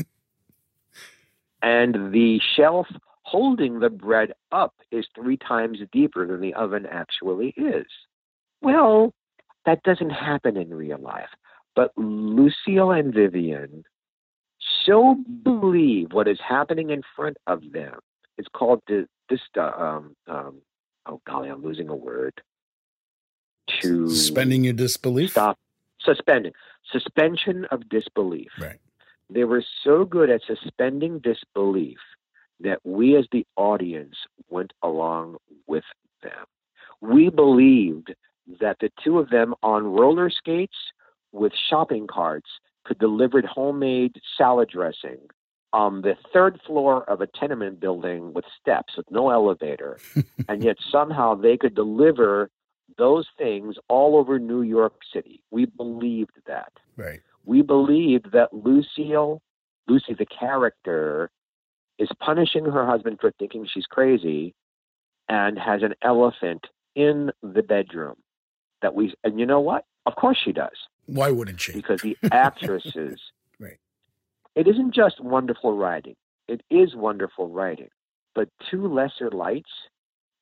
And 1.62 2.12
the 2.12 2.40
shelf 2.56 2.86
holding 3.30 3.80
the 3.80 3.90
bread 3.90 4.32
up 4.52 4.74
is 4.90 5.06
three 5.14 5.36
times 5.36 5.78
deeper 5.92 6.26
than 6.26 6.40
the 6.40 6.54
oven 6.54 6.86
actually 6.90 7.54
is. 7.56 7.86
Well, 8.62 9.12
that 9.66 9.82
doesn't 9.82 10.10
happen 10.10 10.56
in 10.56 10.72
real 10.72 10.98
life. 10.98 11.28
But 11.76 11.92
Lucille 11.96 12.90
and 12.90 13.12
Vivian 13.12 13.84
so 14.84 15.16
believe 15.42 16.12
what 16.12 16.26
is 16.26 16.38
happening 16.46 16.90
in 16.90 17.02
front 17.14 17.36
of 17.46 17.60
them. 17.72 17.98
It's 18.38 18.48
called 18.52 18.80
the, 18.88 19.06
this, 19.28 19.40
uh, 19.56 19.62
um, 19.62 20.16
um, 20.26 20.62
oh 21.06 21.20
golly, 21.26 21.50
I'm 21.50 21.62
losing 21.62 21.88
a 21.88 21.94
word. 21.94 22.34
To 23.82 24.08
suspending 24.08 24.64
your 24.64 24.72
disbelief. 24.72 25.32
Stop 25.32 25.58
suspending 26.00 26.52
suspension 26.90 27.66
of 27.70 27.88
disbelief. 27.90 28.48
Right. 28.58 28.78
They 29.28 29.44
were 29.44 29.62
so 29.84 30.06
good 30.06 30.30
at 30.30 30.40
suspending 30.46 31.18
disbelief 31.18 31.98
that 32.60 32.80
we 32.84 33.16
as 33.16 33.26
the 33.32 33.46
audience 33.56 34.16
went 34.48 34.72
along 34.82 35.36
with 35.66 35.84
them. 36.22 36.46
We 37.00 37.30
believed 37.30 38.14
that 38.60 38.78
the 38.80 38.90
two 39.02 39.18
of 39.18 39.30
them 39.30 39.54
on 39.62 39.86
roller 39.86 40.30
skates 40.30 40.76
with 41.32 41.52
shopping 41.68 42.06
carts 42.06 42.48
could 42.84 42.98
deliver 42.98 43.42
homemade 43.42 44.16
salad 44.36 44.70
dressing 44.70 45.18
on 45.72 46.00
the 46.00 46.16
third 46.32 46.58
floor 46.66 47.04
of 47.04 47.20
a 47.20 47.26
tenement 47.26 47.78
building 47.78 48.32
with 48.32 48.44
steps 48.60 48.96
with 48.96 49.10
no 49.10 49.30
elevator 49.30 49.98
and 50.48 50.64
yet 50.64 50.76
somehow 50.90 51.34
they 51.34 51.56
could 51.56 51.74
deliver 51.74 52.50
those 52.96 53.26
things 53.36 53.76
all 53.88 54.16
over 54.16 54.38
New 54.38 54.62
York 54.62 54.94
City. 55.12 55.42
We 55.50 55.66
believed 55.66 56.32
that. 56.46 56.72
Right. 56.96 57.20
We 57.44 57.60
believed 57.60 58.32
that 58.32 58.52
Lucille, 58.54 59.42
Lucy 59.86 60.14
the 60.14 60.26
character, 60.26 61.30
is 61.98 62.08
punishing 62.20 62.64
her 62.64 62.86
husband 62.86 63.18
for 63.20 63.32
thinking 63.38 63.66
she's 63.72 63.86
crazy 63.86 64.54
and 65.28 65.58
has 65.58 65.82
an 65.82 65.94
elephant 66.02 66.66
in 66.94 67.30
the 67.42 67.62
bedroom 67.62 68.16
that 68.82 68.94
we 68.94 69.14
and 69.24 69.38
you 69.38 69.46
know 69.46 69.60
what? 69.60 69.84
Of 70.06 70.16
course 70.16 70.38
she 70.42 70.52
does. 70.52 70.76
Why 71.06 71.30
wouldn't 71.30 71.60
she? 71.60 71.72
Because 71.72 72.00
the 72.02 72.16
actresses 72.32 73.20
right. 73.60 73.78
It 74.54 74.66
isn't 74.66 74.94
just 74.94 75.20
wonderful 75.22 75.76
writing. 75.76 76.16
It 76.48 76.62
is 76.70 76.96
wonderful 76.96 77.48
writing. 77.48 77.90
But 78.34 78.48
two 78.70 78.92
lesser 78.92 79.30
lights, 79.30 79.70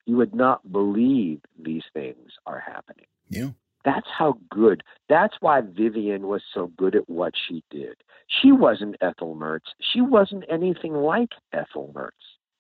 you 0.06 0.16
would 0.16 0.34
not 0.34 0.70
believe 0.70 1.40
these 1.58 1.82
things 1.92 2.32
are 2.46 2.60
happening. 2.60 3.06
Yeah. 3.28 3.50
That's 3.86 4.08
how 4.18 4.36
good. 4.50 4.82
That's 5.08 5.36
why 5.38 5.60
Vivian 5.60 6.26
was 6.26 6.42
so 6.52 6.72
good 6.76 6.96
at 6.96 7.08
what 7.08 7.34
she 7.48 7.62
did. 7.70 7.94
She 8.26 8.50
wasn't 8.50 8.96
Ethel 9.00 9.36
Mertz. 9.36 9.70
She 9.80 10.00
wasn't 10.00 10.42
anything 10.50 10.92
like 10.92 11.30
Ethel 11.52 11.92
Mertz. 11.94 12.10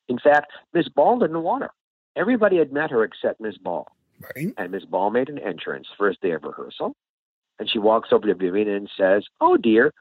In 0.08 0.20
fact, 0.20 0.52
Miss 0.72 0.88
Ball 0.88 1.18
didn't 1.18 1.42
want 1.42 1.64
her. 1.64 1.72
Everybody 2.14 2.58
had 2.58 2.72
met 2.72 2.92
her 2.92 3.02
except 3.02 3.40
Miss 3.40 3.58
Ball. 3.58 3.88
Right. 4.36 4.54
And 4.56 4.70
Miss 4.70 4.84
Ball 4.84 5.10
made 5.10 5.28
an 5.28 5.40
entrance 5.40 5.88
first 5.98 6.20
day 6.20 6.30
of 6.30 6.44
rehearsal. 6.44 6.94
And 7.58 7.68
she 7.68 7.80
walks 7.80 8.10
over 8.12 8.28
to 8.28 8.34
Vivian 8.34 8.68
and 8.68 8.88
says, 8.96 9.24
Oh 9.40 9.56
dear, 9.56 9.92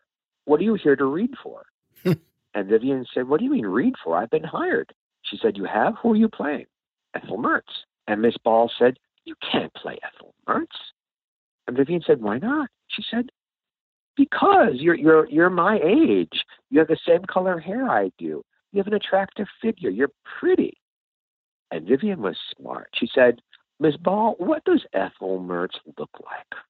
what 0.46 0.60
are 0.60 0.64
you 0.64 0.76
here 0.76 0.96
to 0.96 1.06
read 1.06 1.32
for? 1.42 1.66
and 2.06 2.70
Vivian 2.70 3.04
said, 3.16 3.28
What 3.28 3.40
do 3.40 3.46
you 3.46 3.52
mean 3.52 3.66
read 3.66 3.96
for? 4.04 4.16
I've 4.16 4.30
been 4.30 4.44
hired. 4.44 4.94
She 5.24 5.40
said, 5.42 5.58
You 5.58 5.66
have? 5.66 5.96
Who 6.04 6.14
are 6.14 6.18
you 6.18 6.30
playing? 6.30 6.68
Ethel 7.16 7.40
Mertz. 7.40 7.84
And 8.08 8.22
Miss 8.22 8.38
Ball 8.44 8.72
said, 8.78 9.00
You 9.24 9.34
can't 9.52 9.74
play 9.74 9.98
Ethel 10.04 10.36
Mertz. 10.48 10.68
And 11.68 11.78
Vivian 11.78 12.02
said, 12.06 12.22
Why 12.22 12.38
not? 12.38 12.70
She 12.88 13.04
said, 13.10 13.30
Because 14.16 14.76
you're 14.76 14.96
you're 14.96 15.30
you're 15.30 15.50
my 15.50 15.80
age. 15.84 16.44
You 16.70 16.80
have 16.80 16.88
the 16.88 16.98
same 17.08 17.24
color 17.26 17.60
hair 17.60 17.90
I 17.90 18.12
do. 18.18 18.44
You 18.72 18.78
have 18.78 18.88
an 18.88 18.94
attractive 18.94 19.48
figure. 19.62 19.90
You're 19.90 20.12
pretty. 20.40 20.78
And 21.72 21.88
Vivian 21.88 22.22
was 22.22 22.38
smart. 22.56 22.90
She 22.94 23.10
said, 23.14 23.42
Miss 23.80 23.98
Ball, 23.98 24.36
what 24.38 24.64
does 24.66 24.86
Ethel 24.94 25.40
Mertz 25.40 25.76
look 25.98 26.12
like? 26.24 26.62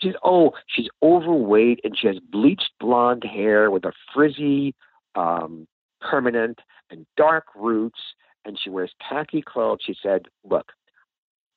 She's 0.00 0.14
oh, 0.24 0.52
she's 0.66 0.88
overweight 1.02 1.80
and 1.84 1.96
she 1.96 2.06
has 2.06 2.18
bleached 2.30 2.70
blonde 2.80 3.24
hair 3.24 3.70
with 3.70 3.84
a 3.84 3.92
frizzy 4.14 4.74
um, 5.14 5.66
permanent 6.00 6.58
and 6.90 7.06
dark 7.16 7.44
roots, 7.54 8.00
and 8.44 8.58
she 8.58 8.70
wears 8.70 8.92
tacky 9.06 9.42
clothes. 9.42 9.80
She 9.84 9.94
said, 10.02 10.26
"Look, 10.44 10.72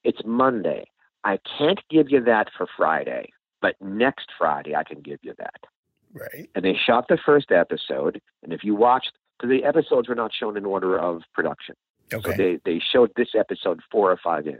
it's 0.03 0.21
Monday. 0.25 0.85
I 1.23 1.39
can't 1.57 1.79
give 1.89 2.09
you 2.09 2.21
that 2.23 2.49
for 2.57 2.67
Friday, 2.77 3.31
but 3.61 3.75
next 3.81 4.29
Friday 4.37 4.75
I 4.75 4.83
can 4.83 5.01
give 5.01 5.19
you 5.21 5.33
that." 5.37 5.65
Right. 6.13 6.49
And 6.53 6.63
they 6.63 6.75
shot 6.75 7.07
the 7.07 7.17
first 7.17 7.51
episode, 7.51 8.21
and 8.43 8.53
if 8.53 8.63
you 8.63 8.75
watched, 8.75 9.13
because 9.37 9.49
the 9.49 9.63
episodes 9.63 10.07
were 10.07 10.15
not 10.15 10.31
shown 10.33 10.57
in 10.57 10.65
order 10.65 10.97
of 10.99 11.23
production, 11.33 11.75
Okay. 12.13 12.31
so 12.31 12.37
they 12.37 12.59
they 12.65 12.79
showed 12.79 13.11
this 13.15 13.29
episode 13.35 13.81
four 13.91 14.11
or 14.11 14.17
five 14.17 14.45
in. 14.47 14.59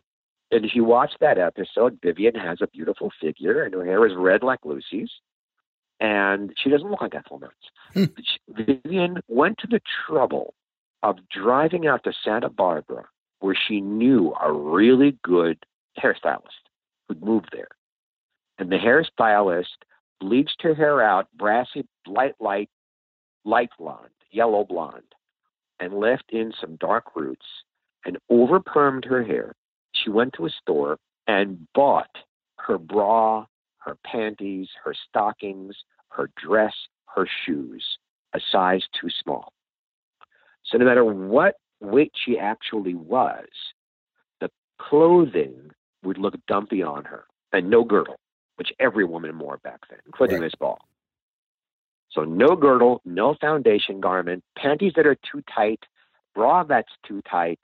And 0.51 0.65
if 0.65 0.75
you 0.75 0.83
watch 0.83 1.13
that 1.19 1.37
episode, 1.37 1.99
Vivian 2.03 2.35
has 2.35 2.59
a 2.61 2.67
beautiful 2.67 3.11
figure, 3.19 3.63
and 3.63 3.73
her 3.73 3.85
hair 3.85 4.05
is 4.05 4.13
red 4.15 4.43
like 4.43 4.59
Lucy's, 4.63 5.11
and 5.99 6.53
she 6.57 6.69
doesn't 6.69 6.89
look 6.89 7.01
like 7.01 7.15
Ethel 7.15 7.39
Mertz. 7.39 7.69
Hmm. 7.93 8.05
Vivian 8.49 9.21
went 9.27 9.57
to 9.59 9.67
the 9.67 9.81
trouble 10.07 10.53
of 11.01 11.17
driving 11.29 11.87
out 11.87 12.03
to 12.03 12.13
Santa 12.23 12.49
Barbara, 12.49 13.05
where 13.39 13.55
she 13.55 13.81
knew 13.81 14.33
a 14.41 14.51
really 14.51 15.17
good 15.23 15.57
hairstylist 16.01 16.69
who'd 17.07 17.23
moved 17.23 17.49
there, 17.51 17.69
and 18.57 18.71
the 18.71 18.77
hairstylist 18.77 19.65
bleached 20.19 20.61
her 20.61 20.73
hair 20.73 21.01
out 21.01 21.27
brassy, 21.37 21.85
light, 22.07 22.35
light, 22.39 22.69
light 23.45 23.69
blonde, 23.77 24.09
yellow 24.31 24.63
blonde, 24.63 25.13
and 25.79 25.93
left 25.93 26.31
in 26.31 26.53
some 26.59 26.77
dark 26.77 27.15
roots 27.15 27.45
and 28.05 28.17
over 28.29 28.59
permed 28.59 29.05
her 29.05 29.23
hair. 29.23 29.53
She 29.93 30.09
went 30.09 30.33
to 30.33 30.45
a 30.45 30.49
store 30.49 30.97
and 31.27 31.67
bought 31.73 32.15
her 32.59 32.77
bra, 32.77 33.45
her 33.79 33.97
panties, 34.05 34.69
her 34.83 34.93
stockings, 35.09 35.75
her 36.09 36.29
dress, 36.41 36.73
her 37.15 37.27
shoes, 37.45 37.83
a 38.33 38.39
size 38.51 38.83
too 38.99 39.09
small. 39.23 39.53
So 40.65 40.77
no 40.77 40.85
matter 40.85 41.03
what 41.03 41.55
weight 41.81 42.11
she 42.15 42.39
actually 42.39 42.95
was, 42.95 43.47
the 44.39 44.49
clothing 44.79 45.71
would 46.03 46.17
look 46.17 46.35
dumpy 46.47 46.81
on 46.83 47.05
her, 47.05 47.25
and 47.51 47.69
no 47.69 47.83
girdle, 47.83 48.19
which 48.55 48.71
every 48.79 49.05
woman 49.05 49.37
wore 49.37 49.57
back 49.57 49.81
then, 49.89 49.99
including 50.05 50.37
Right. 50.37 50.45
Miss 50.45 50.55
Ball. 50.55 50.79
So 52.11 52.23
no 52.23 52.55
girdle, 52.55 53.01
no 53.05 53.35
foundation 53.35 53.99
garment, 53.99 54.43
panties 54.55 54.93
that 54.95 55.07
are 55.07 55.15
too 55.15 55.41
tight, 55.53 55.83
bra 56.35 56.63
that's 56.63 56.93
too 57.07 57.21
tight, 57.29 57.59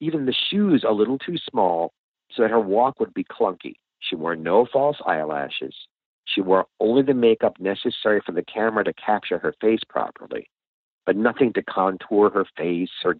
even 0.00 0.26
the 0.26 0.34
shoes 0.50 0.84
a 0.86 0.92
little 0.92 1.18
too 1.18 1.36
small 1.38 1.92
so 2.30 2.42
that 2.42 2.50
her 2.50 2.60
walk 2.60 3.00
would 3.00 3.14
be 3.14 3.24
clunky. 3.24 3.74
She 3.98 4.14
wore 4.14 4.36
no 4.36 4.66
false 4.72 4.98
eyelashes. 5.06 5.74
She 6.24 6.40
wore 6.40 6.66
only 6.80 7.02
the 7.02 7.14
makeup 7.14 7.58
necessary 7.58 8.20
for 8.24 8.32
the 8.32 8.42
camera 8.42 8.84
to 8.84 8.92
capture 8.92 9.38
her 9.38 9.54
face 9.60 9.80
properly, 9.88 10.50
but 11.04 11.16
nothing 11.16 11.52
to 11.54 11.62
contour 11.62 12.30
her 12.30 12.44
face 12.56 12.90
or 13.04 13.16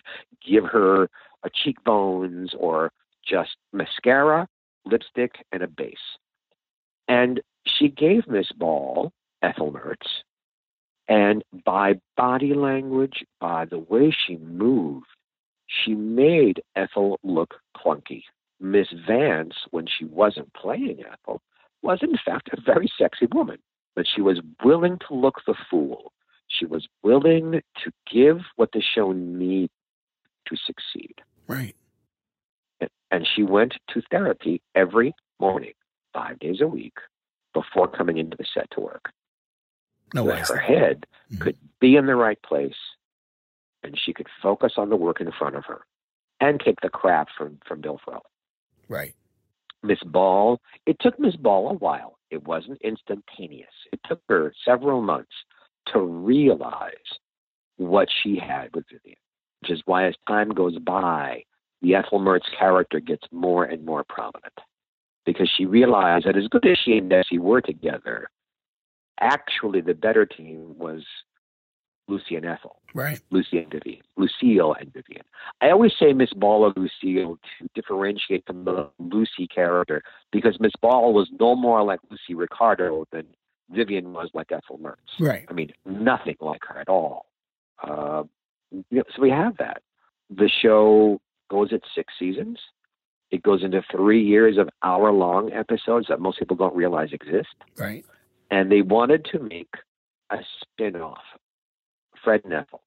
give 0.46 0.64
her 0.64 1.08
a 1.44 1.50
cheekbones 1.50 2.52
or 2.58 2.92
just 3.26 3.56
mascara, 3.72 4.48
lipstick, 4.84 5.44
and 5.52 5.62
a 5.62 5.66
base. 5.66 5.96
And 7.08 7.40
she 7.66 7.88
gave 7.88 8.28
Miss 8.28 8.50
Ball, 8.52 9.12
Ethel 9.42 9.72
Mertz, 9.72 10.22
and 11.08 11.44
by 11.64 11.94
body 12.16 12.54
language, 12.54 13.24
by 13.40 13.64
the 13.64 13.78
way 13.78 14.10
she 14.10 14.36
moved, 14.36 15.06
she 15.66 15.94
made 15.94 16.62
Ethel 16.74 17.18
look 17.22 17.54
clunky. 17.76 18.22
Miss 18.60 18.88
Vance, 19.06 19.54
when 19.70 19.86
she 19.86 20.04
wasn't 20.04 20.52
playing 20.54 21.00
Ethel, 21.00 21.42
was 21.82 22.00
in 22.02 22.16
fact 22.24 22.48
a 22.52 22.60
very 22.60 22.90
sexy 22.98 23.26
woman, 23.32 23.58
but 23.94 24.06
she 24.12 24.20
was 24.20 24.40
willing 24.64 24.98
to 25.06 25.14
look 25.14 25.42
the 25.46 25.54
fool. 25.70 26.12
She 26.48 26.64
was 26.64 26.86
willing 27.02 27.60
to 27.84 27.92
give 28.10 28.38
what 28.56 28.70
the 28.72 28.82
show 28.82 29.12
needed 29.12 29.70
to 30.48 30.56
succeed. 30.56 31.14
Right. 31.46 31.76
And 33.10 33.26
she 33.26 33.42
went 33.42 33.74
to 33.90 34.02
therapy 34.10 34.60
every 34.74 35.14
morning, 35.40 35.72
five 36.12 36.38
days 36.38 36.60
a 36.60 36.66
week, 36.66 36.96
before 37.54 37.88
coming 37.88 38.18
into 38.18 38.36
the 38.36 38.44
set 38.52 38.70
to 38.72 38.80
work. 38.80 39.12
No 40.14 40.22
so 40.24 40.30
way. 40.30 40.36
that 40.36 40.48
her 40.48 40.56
head 40.56 41.06
Mhm. 41.32 41.40
could 41.40 41.58
be 41.80 41.96
in 41.96 42.06
the 42.06 42.16
right 42.16 42.40
place 42.42 42.76
and 43.82 43.98
she 43.98 44.12
could 44.12 44.28
focus 44.42 44.74
on 44.76 44.88
the 44.88 44.96
work 44.96 45.20
in 45.20 45.30
front 45.32 45.56
of 45.56 45.64
her 45.66 45.86
and 46.40 46.60
take 46.60 46.80
the 46.80 46.88
crap 46.90 47.28
from, 47.36 47.58
from 47.66 47.80
Bill 47.80 47.98
Frawley. 48.04 48.20
Right. 48.88 49.14
Miss 49.82 50.02
Ball, 50.04 50.60
it 50.86 50.98
took 51.00 51.18
Miss 51.18 51.36
Ball 51.36 51.70
a 51.70 51.74
while. 51.74 52.18
It 52.30 52.44
wasn't 52.46 52.80
instantaneous. 52.82 53.72
It 53.92 54.00
took 54.04 54.20
her 54.28 54.52
several 54.64 55.00
months 55.00 55.32
to 55.92 56.00
realize 56.00 56.90
what 57.76 58.08
she 58.10 58.36
had 58.36 58.74
with 58.74 58.88
Vivian, 58.90 59.18
which 59.60 59.70
is 59.70 59.82
why 59.86 60.06
as 60.06 60.16
time 60.26 60.50
goes 60.50 60.78
by, 60.78 61.44
the 61.82 61.94
Ethel 61.94 62.20
Mertz 62.20 62.48
character 62.58 63.00
gets 63.00 63.26
more 63.30 63.64
and 63.64 63.84
more 63.84 64.04
prominent 64.08 64.58
because 65.24 65.50
she 65.54 65.66
realized 65.66 66.26
that 66.26 66.36
as 66.36 66.48
good 66.48 66.66
as 66.66 66.78
she 66.78 66.96
and 66.96 67.10
Desi 67.10 67.38
were 67.38 67.60
together, 67.60 68.28
actually 69.20 69.80
the 69.80 69.94
better 69.94 70.24
team 70.24 70.74
was 70.78 71.02
Lucy 72.08 72.36
and 72.36 72.46
Ethel. 72.46 72.80
Right. 72.94 73.20
Lucy 73.30 73.58
and 73.58 73.70
Vivian, 73.70 74.02
Lucille 74.16 74.74
and 74.74 74.92
Vivian. 74.92 75.24
I 75.60 75.70
always 75.70 75.92
say 75.98 76.12
Miss 76.12 76.32
Ball 76.32 76.64
or 76.64 76.72
Lucille 76.76 77.36
to 77.58 77.68
differentiate 77.74 78.46
from 78.46 78.64
the 78.64 78.88
Lucy 78.98 79.46
character 79.52 80.02
because 80.32 80.58
Miss 80.60 80.72
Ball 80.80 81.12
was 81.12 81.28
no 81.38 81.56
more 81.56 81.82
like 81.82 82.00
Lucy 82.10 82.34
Ricardo 82.34 83.06
than 83.10 83.26
Vivian 83.70 84.12
was 84.12 84.30
like 84.32 84.52
Ethel 84.52 84.78
Mertz. 84.78 85.18
Right. 85.18 85.44
I 85.48 85.52
mean, 85.52 85.72
nothing 85.84 86.36
like 86.40 86.62
her 86.68 86.78
at 86.78 86.88
all. 86.88 87.26
Uh, 87.82 88.22
you 88.70 88.84
know, 88.92 89.02
so 89.14 89.20
we 89.22 89.30
have 89.30 89.56
that. 89.58 89.82
The 90.30 90.48
show 90.48 91.20
goes 91.48 91.72
at 91.72 91.80
six 91.94 92.12
seasons. 92.18 92.58
It 93.30 93.42
goes 93.42 93.62
into 93.64 93.82
three 93.90 94.22
years 94.24 94.56
of 94.58 94.68
hour 94.82 95.10
long 95.12 95.52
episodes 95.52 96.06
that 96.08 96.20
most 96.20 96.38
people 96.38 96.56
don't 96.56 96.74
realize 96.76 97.12
exist 97.12 97.54
Right. 97.76 98.04
and 98.50 98.70
they 98.70 98.82
wanted 98.82 99.24
to 99.32 99.40
make 99.40 99.72
a 100.30 100.38
spin-off, 100.60 101.22
Fred 102.22 102.42
and 102.44 102.52
Ethel. 102.52 102.82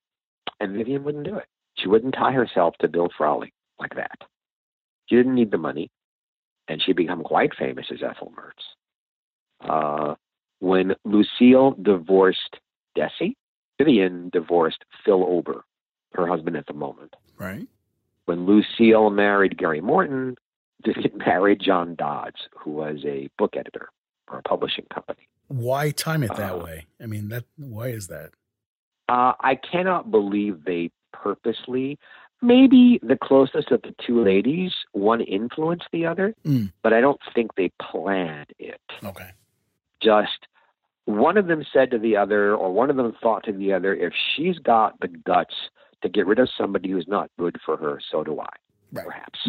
And 0.60 0.74
Vivian 0.76 1.04
wouldn't 1.04 1.26
do 1.26 1.36
it. 1.38 1.46
She 1.78 1.88
wouldn't 1.88 2.14
tie 2.14 2.32
herself 2.34 2.76
to 2.80 2.88
Bill 2.88 3.10
Frawley 3.18 3.54
like 3.80 3.96
that. 3.96 4.18
She 5.08 5.16
didn't 5.16 5.36
need 5.36 5.52
the 5.52 5.58
money, 5.58 5.90
and 6.68 6.82
she'd 6.82 6.96
become 6.98 7.24
quite 7.24 7.56
famous 7.58 7.86
as 7.92 8.04
Ethel 8.04 8.34
Mertz. 8.38 8.66
Uh, 9.62 10.16
when 10.60 10.96
Lucille 11.06 11.72
divorced 11.82 12.58
Desi, 12.98 13.34
Vivian 13.78 14.30
divorced 14.32 14.84
Phil 15.06 15.24
Ober, 15.24 15.64
her 16.14 16.28
husband 16.28 16.58
at 16.58 16.66
the 16.68 16.74
moment. 16.74 17.16
Right. 17.38 17.68
When 18.30 18.46
Lucille 18.46 19.10
married 19.10 19.58
Gary 19.58 19.82
Morton, 19.82 20.36
it 20.86 21.18
married 21.18 21.60
John 21.60 21.96
Dodds, 21.96 22.36
who 22.56 22.70
was 22.70 22.98
a 23.04 23.28
book 23.40 23.56
editor 23.58 23.90
for 24.28 24.38
a 24.38 24.44
publishing 24.44 24.86
company. 24.94 25.28
Why 25.48 25.90
time 25.90 26.22
it 26.22 26.36
that 26.36 26.54
Uh, 26.54 26.64
way? 26.64 26.86
I 27.02 27.08
mean, 27.08 27.30
that. 27.30 27.46
Why 27.58 27.88
is 27.88 28.08
that? 28.10 28.30
Uh, 29.08 29.34
I 29.40 29.56
cannot 29.56 30.12
believe 30.12 30.64
they 30.66 30.92
purposely. 31.12 31.98
Maybe 32.40 33.00
the 33.02 33.18
closest 33.18 33.72
of 33.72 33.82
the 33.82 33.96
two 34.06 34.24
ladies, 34.24 34.74
one 34.92 35.22
influenced 35.22 35.88
the 35.92 36.06
other, 36.06 36.36
Mm. 36.46 36.72
but 36.84 36.94
I 36.94 37.02
don't 37.02 37.20
think 37.34 37.56
they 37.56 37.72
planned 37.82 38.54
it. 38.60 38.80
Okay. 39.04 39.32
Just 40.04 40.46
one 41.06 41.36
of 41.36 41.48
them 41.48 41.66
said 41.74 41.90
to 41.90 41.98
the 41.98 42.16
other, 42.16 42.56
or 42.56 42.72
one 42.72 42.92
of 42.92 42.96
them 42.96 43.12
thought 43.24 43.44
to 43.46 43.52
the 43.54 43.74
other, 43.74 43.96
if 43.96 44.14
she's 44.14 44.60
got 44.60 45.00
the 45.00 45.08
guts 45.08 45.56
to 46.02 46.10
get 46.10 46.26
rid 46.28 46.40
of 46.40 46.50
somebody 46.58 46.90
who's 46.92 47.08
not 47.08 47.30
good 47.38 47.58
for 47.66 47.78
her, 47.78 48.00
so 48.12 48.24
do 48.24 48.40
I, 48.40 48.48
Right. 48.92 49.06
perhaps. 49.06 49.40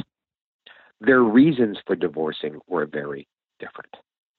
Their 1.00 1.22
reasons 1.22 1.78
for 1.86 1.96
divorcing 1.96 2.60
were 2.66 2.86
very 2.86 3.26
different. 3.58 3.94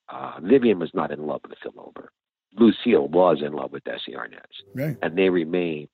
Uh, 0.10 0.40
Vivian 0.42 0.78
was 0.80 0.94
not 0.94 1.12
in 1.12 1.26
love 1.26 1.42
with 1.48 1.58
Phil 1.64 1.74
Ober. 1.78 2.12
Lucille 2.54 3.08
was 3.08 3.42
in 3.42 3.54
love 3.54 3.72
with 3.72 3.84
Desi 3.86 4.14
Arnaz 4.16 4.62
Right. 4.76 4.98
and 5.02 5.18
they 5.18 5.30
remained 5.30 5.88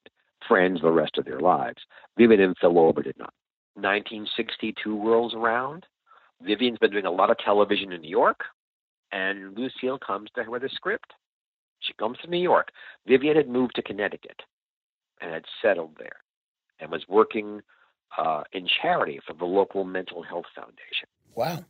friends 0.48 0.82
the 0.82 0.92
rest 0.92 1.18
of 1.18 1.26
their 1.26 1.40
lives. 1.40 1.82
Vivian 2.18 2.42
and 2.42 2.58
Phil 2.58 2.78
Ober 2.80 3.04
did 3.04 3.18
not. 3.18 3.34
1962 3.76 4.96
rolls 5.08 5.34
around. 5.36 5.86
Vivian's 6.42 6.78
been 6.80 6.92
doing 6.92 7.06
a 7.06 7.12
lot 7.12 7.30
of 7.30 7.38
television 7.38 7.92
in 7.92 8.02
New 8.02 8.10
York, 8.10 8.42
and 9.12 9.58
Lucille 9.58 10.00
comes 10.00 10.30
to 10.36 10.44
her 10.44 10.52
with 10.52 10.64
a 10.64 10.70
script. 10.70 11.14
She 11.80 11.94
comes 11.94 12.18
to 12.20 12.30
New 12.30 12.40
York. 12.42 12.70
Vivian 13.08 13.36
had 13.36 13.48
moved 13.50 13.76
to 13.76 13.82
Connecticut 13.84 14.42
and 15.22 15.32
had 15.32 15.46
settled 15.62 15.96
there 15.98 16.18
and 16.80 16.92
was 16.92 17.04
working 17.08 17.62
uh, 18.18 18.44
in 18.54 18.68
charity 18.82 19.20
for 19.26 19.34
the 19.34 19.46
local 19.46 19.84
mental 19.84 20.24
health 20.24 20.46
foundation 20.56 21.08
Wow. 21.36 21.66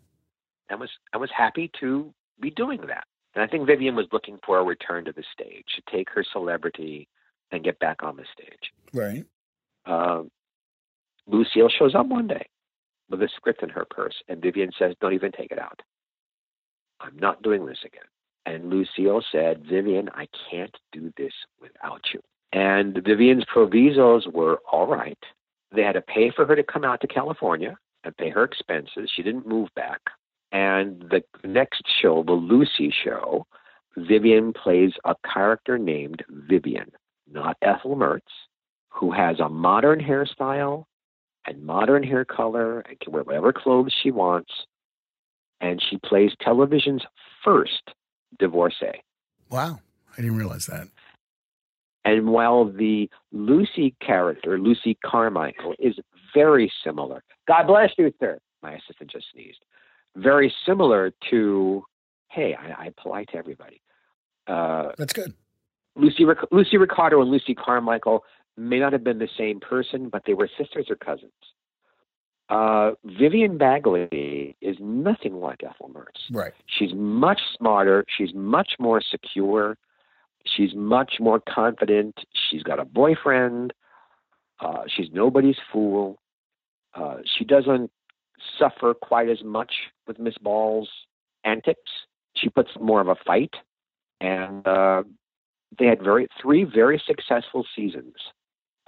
and 0.70 0.80
was 0.80 0.90
and 1.14 1.22
was 1.22 1.32
happy 1.36 1.72
to 1.80 2.14
be 2.40 2.50
doing 2.52 2.82
that. 2.88 3.06
And 3.34 3.44
I 3.44 3.48
think 3.48 3.68
Vivian 3.68 3.96
was 3.96 4.08
looking 4.12 4.40
for 4.46 4.58
a 4.60 4.64
return 4.64 5.06
to 5.06 5.12
the 5.12 5.24
stage, 5.32 5.66
to 5.76 5.82
take 5.92 6.10
her 6.12 6.24
celebrity 6.32 7.08
and 7.52 7.64
get 7.64 7.80
back 7.80 8.02
on 8.04 8.16
the 8.18 8.26
stage. 8.34 8.72
Right. 8.94 9.26
Uh, 9.86 10.24
Lucille 11.28 11.70
shows 11.70 11.94
up 11.96 12.08
one 12.08 12.28
day 12.28 12.46
with 13.10 13.22
a 13.22 13.30
script 13.36 13.64
in 13.64 13.70
her 13.70 13.86
purse, 13.90 14.16
and 14.28 14.42
Vivian 14.42 14.72
says, 14.78 14.96
"Don't 15.00 15.14
even 15.14 15.32
take 15.32 15.52
it 15.52 15.60
out. 15.60 15.82
I'm 17.00 17.18
not 17.18 17.42
doing 17.42 17.66
this 17.66 17.80
again." 17.86 18.08
And 18.46 18.70
Lucille 18.70 19.22
said, 19.32 19.66
"Vivian, 19.66 20.10
I 20.14 20.28
can't 20.50 20.76
do 20.92 21.14
this 21.18 21.34
without 21.60 22.02
you." 22.14 22.22
And 22.54 23.02
Vivian's 23.06 23.46
provisos 23.46 24.28
were 24.28 24.60
all 24.72 24.88
right. 24.88 25.18
They 25.76 25.84
had 25.84 25.94
to 25.94 26.02
pay 26.02 26.32
for 26.32 26.46
her 26.46 26.56
to 26.56 26.64
come 26.64 26.84
out 26.84 27.02
to 27.02 27.08
California 27.08 27.78
and 28.04 28.16
pay 28.16 28.30
her 28.30 28.44
expenses. 28.44 29.12
She 29.14 29.24
didn't 29.24 29.48
move 29.48 29.70
back. 29.76 30.00
And 30.52 31.02
the 31.10 31.24
next 31.44 31.84
show, 32.02 32.24
the 32.24 32.32
Lucy 32.32 32.94
show, 33.04 33.46
Vivian 33.98 34.54
plays 34.54 34.94
a 35.04 35.16
character 35.34 35.78
named 35.78 36.24
Vivian, 36.30 36.92
not 37.30 37.58
Ethel 37.62 37.96
Mertz, 37.96 38.22
who 38.90 39.12
has 39.12 39.40
a 39.40 39.50
modern 39.50 40.00
hairstyle 40.00 40.86
and 41.46 41.64
modern 41.64 42.04
hair 42.04 42.24
color 42.24 42.82
and 42.82 43.00
can 43.00 43.12
wear 43.12 43.24
whatever 43.24 43.52
clothes 43.52 43.94
she 44.02 44.12
wants. 44.12 44.52
And 45.60 45.82
she 45.82 45.98
plays 45.98 46.32
television's 46.42 47.04
first 47.44 47.92
divorcee. 48.40 49.02
Wow. 49.50 49.80
I 50.14 50.22
didn't 50.22 50.38
realize 50.38 50.66
that. 50.68 50.88
And 52.08 52.28
while 52.28 52.66
the 52.66 53.10
Lucy 53.34 53.94
character, 54.02 54.58
Lucy 54.58 54.98
Carmichael, 55.06 55.76
is 55.78 55.96
very 56.34 56.72
similar, 56.84 57.22
God 57.48 57.68
bless 57.68 57.92
you, 57.98 58.14
sir. 58.20 58.40
My 58.64 58.74
assistant 58.74 59.12
just 59.12 59.26
sneezed. 59.34 59.64
Very 60.16 60.54
similar 60.66 61.12
to, 61.30 61.84
hey, 62.30 62.56
I, 62.56 62.86
I 62.86 62.94
polite 63.02 63.30
to 63.32 63.38
everybody. 63.38 63.82
Uh, 64.48 64.90
That's 64.98 65.12
good. 65.12 65.34
Lucy, 65.98 66.26
Lucy 66.52 66.78
Ricardo 66.78 67.22
and 67.22 67.30
Lucy 67.30 67.54
Carmichael 67.54 68.24
may 68.56 68.80
not 68.80 68.94
have 68.94 69.04
been 69.04 69.20
the 69.20 69.30
same 69.38 69.60
person, 69.60 70.10
but 70.10 70.24
they 70.26 70.34
were 70.34 70.50
sisters 70.58 70.88
or 70.90 70.96
cousins. 70.96 71.32
Uh, 72.50 72.92
Vivian 73.04 73.58
Bagley 73.58 74.56
is 74.62 74.78
nothing 74.80 75.42
like 75.42 75.62
Ethel 75.62 75.92
Mertz. 75.94 76.22
Right. 76.32 76.54
She's 76.68 76.94
much 76.94 77.42
smarter. 77.58 78.06
She's 78.18 78.34
much 78.34 78.76
more 78.80 79.02
secure. 79.02 79.78
She's 80.56 80.74
much 80.76 81.16
more 81.20 81.40
confident. 81.40 82.16
She's 82.50 82.64
got 82.64 82.80
a 82.80 82.86
boyfriend. 82.86 83.74
Uh, 84.60 84.84
she's 84.88 85.08
nobody's 85.12 85.58
fool. 85.72 86.18
Uh, 86.96 87.18
she 87.38 87.46
doesn't 87.46 87.92
suffer 88.58 88.94
quite 88.94 89.30
as 89.30 89.44
much 89.44 89.72
with 90.08 90.20
Miss 90.20 90.38
Ball's 90.40 90.90
antics. 91.44 91.92
She 92.36 92.50
puts 92.50 92.70
more 92.80 93.02
of 93.02 93.08
a 93.08 93.16
fight, 93.26 93.54
and 94.22 94.68
uh, 94.68 95.04
they 95.78 95.86
had 95.86 96.02
very 96.02 96.28
three 96.42 96.64
very 96.64 97.02
successful 97.06 97.66
seasons. 97.76 98.16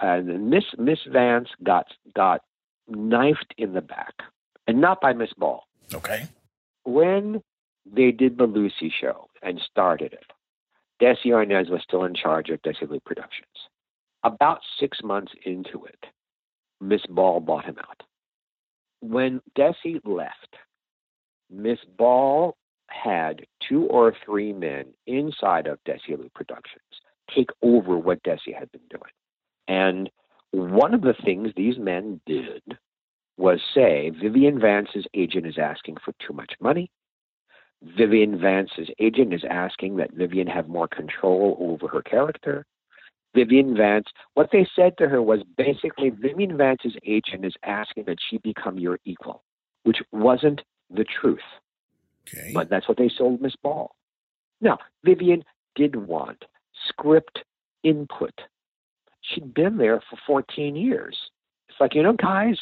And 0.00 0.50
Miss 0.50 0.64
Miss 0.78 0.98
Vance 1.08 1.48
got 1.62 1.86
got 2.16 2.42
knifed 2.88 3.54
in 3.58 3.74
the 3.74 3.80
back, 3.82 4.14
and 4.66 4.80
not 4.80 5.00
by 5.00 5.12
Miss 5.12 5.32
Ball 5.36 5.64
Okay. 5.94 6.26
when 6.84 7.42
they 7.86 8.10
did 8.10 8.38
the 8.38 8.44
Lucy 8.44 8.92
show 9.00 9.28
and 9.42 9.60
started 9.70 10.12
it, 10.12 10.26
Desi 11.00 11.26
Arnaz 11.26 11.70
was 11.70 11.82
still 11.82 12.04
in 12.04 12.14
charge 12.14 12.50
of 12.50 12.60
Desilu 12.62 13.02
Productions. 13.04 13.46
About 14.22 14.60
six 14.78 14.98
months 15.02 15.32
into 15.44 15.84
it, 15.86 16.04
Miss 16.80 17.00
Ball 17.08 17.40
bought 17.40 17.64
him 17.64 17.78
out. 17.78 18.02
When 19.00 19.40
Desi 19.58 20.00
left, 20.04 20.56
Miss 21.50 21.78
Ball 21.96 22.54
had 22.88 23.46
two 23.66 23.84
or 23.86 24.14
three 24.24 24.52
men 24.52 24.86
inside 25.06 25.66
of 25.66 25.78
Desilu 25.84 26.32
Productions 26.34 26.82
take 27.34 27.50
over 27.62 27.96
what 27.96 28.22
Desi 28.22 28.54
had 28.56 28.70
been 28.72 28.80
doing. 28.90 29.12
And 29.68 30.10
one 30.52 30.94
of 30.94 31.02
the 31.02 31.14
things 31.24 31.50
these 31.56 31.78
men 31.78 32.20
did 32.26 32.62
was 33.36 33.60
say 33.74 34.10
Vivian 34.10 34.58
Vance's 34.58 35.06
agent 35.14 35.46
is 35.46 35.58
asking 35.58 35.96
for 36.04 36.12
too 36.24 36.34
much 36.34 36.52
money. 36.60 36.90
Vivian 37.82 38.38
Vance's 38.38 38.88
agent 38.98 39.32
is 39.32 39.44
asking 39.48 39.96
that 39.96 40.12
Vivian 40.12 40.46
have 40.46 40.68
more 40.68 40.88
control 40.88 41.56
over 41.60 41.88
her 41.88 42.02
character. 42.02 42.66
Vivian 43.34 43.76
Vance, 43.76 44.06
what 44.34 44.50
they 44.52 44.66
said 44.74 44.98
to 44.98 45.08
her 45.08 45.22
was 45.22 45.40
basically 45.56 46.10
Vivian 46.10 46.56
Vance's 46.56 46.96
agent 47.06 47.44
is 47.44 47.54
asking 47.64 48.04
that 48.04 48.18
she 48.28 48.38
become 48.38 48.78
your 48.78 48.98
equal, 49.04 49.42
which 49.84 49.98
wasn't 50.12 50.60
the 50.90 51.04
truth. 51.04 51.38
Okay. 52.28 52.50
But 52.52 52.68
that's 52.68 52.88
what 52.88 52.98
they 52.98 53.08
sold 53.08 53.40
Miss 53.40 53.54
Ball. 53.62 53.94
Now, 54.60 54.78
Vivian 55.04 55.44
did 55.74 55.96
want 55.96 56.44
script 56.88 57.44
input. 57.82 58.34
She'd 59.22 59.54
been 59.54 59.78
there 59.78 60.02
for 60.10 60.18
14 60.26 60.76
years. 60.76 61.16
It's 61.68 61.80
like, 61.80 61.94
you 61.94 62.02
know, 62.02 62.12
guys, 62.12 62.58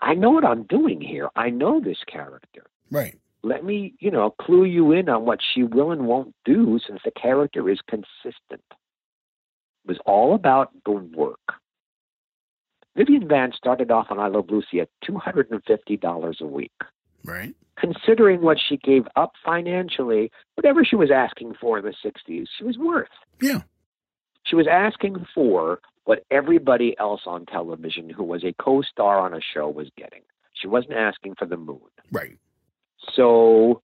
I 0.00 0.14
know 0.14 0.30
what 0.30 0.44
I'm 0.44 0.64
doing 0.64 1.00
here. 1.00 1.28
I 1.36 1.50
know 1.50 1.80
this 1.80 1.98
character. 2.10 2.64
right. 2.90 3.18
Let 3.42 3.64
me, 3.64 3.94
you 3.98 4.10
know, 4.10 4.30
clue 4.30 4.64
you 4.64 4.92
in 4.92 5.08
on 5.08 5.24
what 5.24 5.40
she 5.42 5.62
will 5.64 5.90
and 5.90 6.06
won't 6.06 6.34
do 6.44 6.78
since 6.86 7.00
the 7.04 7.10
character 7.10 7.68
is 7.68 7.80
consistent. 7.88 8.34
It 8.50 9.88
was 9.88 9.98
all 10.06 10.34
about 10.34 10.70
the 10.84 10.92
work. 10.92 11.40
Vivian 12.96 13.26
Vance 13.26 13.56
started 13.56 13.90
off 13.90 14.08
on 14.10 14.20
I 14.20 14.28
Love 14.28 14.50
Lucy 14.50 14.80
at 14.80 14.90
$250 15.08 16.40
a 16.40 16.46
week 16.46 16.70
Right. 17.24 17.54
considering 17.76 18.42
what 18.42 18.58
she 18.60 18.76
gave 18.76 19.06
up 19.16 19.32
financially, 19.44 20.30
whatever 20.54 20.84
she 20.84 20.96
was 20.96 21.10
asking 21.10 21.54
for 21.60 21.78
in 21.78 21.84
the 21.84 21.94
60s, 22.04 22.46
she 22.56 22.64
was 22.64 22.76
worth. 22.78 23.08
Yeah. 23.40 23.62
She 24.44 24.56
was 24.56 24.66
asking 24.70 25.24
for 25.34 25.80
what 26.04 26.24
everybody 26.30 26.96
else 26.98 27.22
on 27.26 27.46
television 27.46 28.10
who 28.10 28.24
was 28.24 28.44
a 28.44 28.52
co 28.52 28.82
star 28.82 29.20
on 29.20 29.32
a 29.34 29.40
show 29.40 29.68
was 29.68 29.88
getting. 29.96 30.22
She 30.52 30.66
wasn't 30.66 30.94
asking 30.94 31.36
for 31.36 31.46
the 31.46 31.56
moon. 31.56 31.80
Right. 32.10 32.38
So 33.14 33.82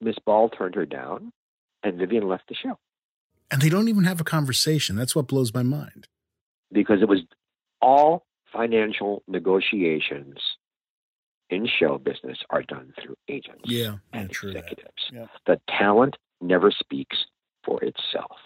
Miss 0.00 0.16
Ball 0.24 0.48
turned 0.50 0.74
her 0.74 0.86
down, 0.86 1.32
and 1.82 1.98
Vivian 1.98 2.28
left 2.28 2.48
the 2.48 2.54
show 2.54 2.78
And 3.50 3.60
they 3.62 3.68
don't 3.68 3.88
even 3.88 4.04
have 4.04 4.20
a 4.20 4.24
conversation. 4.24 4.96
That's 4.96 5.14
what 5.16 5.26
blows 5.26 5.52
my 5.54 5.62
mind. 5.62 6.06
because 6.72 7.00
it 7.02 7.08
was 7.08 7.20
all 7.80 8.26
financial 8.52 9.22
negotiations 9.28 10.36
in 11.50 11.66
show 11.66 11.96
business 11.98 12.38
are 12.50 12.62
done 12.62 12.92
through 13.02 13.14
agents. 13.28 13.62
Yeah. 13.64 13.82
Yeah. 14.12 14.20
and 14.20 14.30
True. 14.30 14.52
That. 14.52 14.64
executives. 14.64 15.10
Yeah. 15.12 15.26
The 15.46 15.60
talent 15.68 16.16
never 16.40 16.70
speaks 16.70 17.16
for 17.64 17.82
itself. 17.82 18.36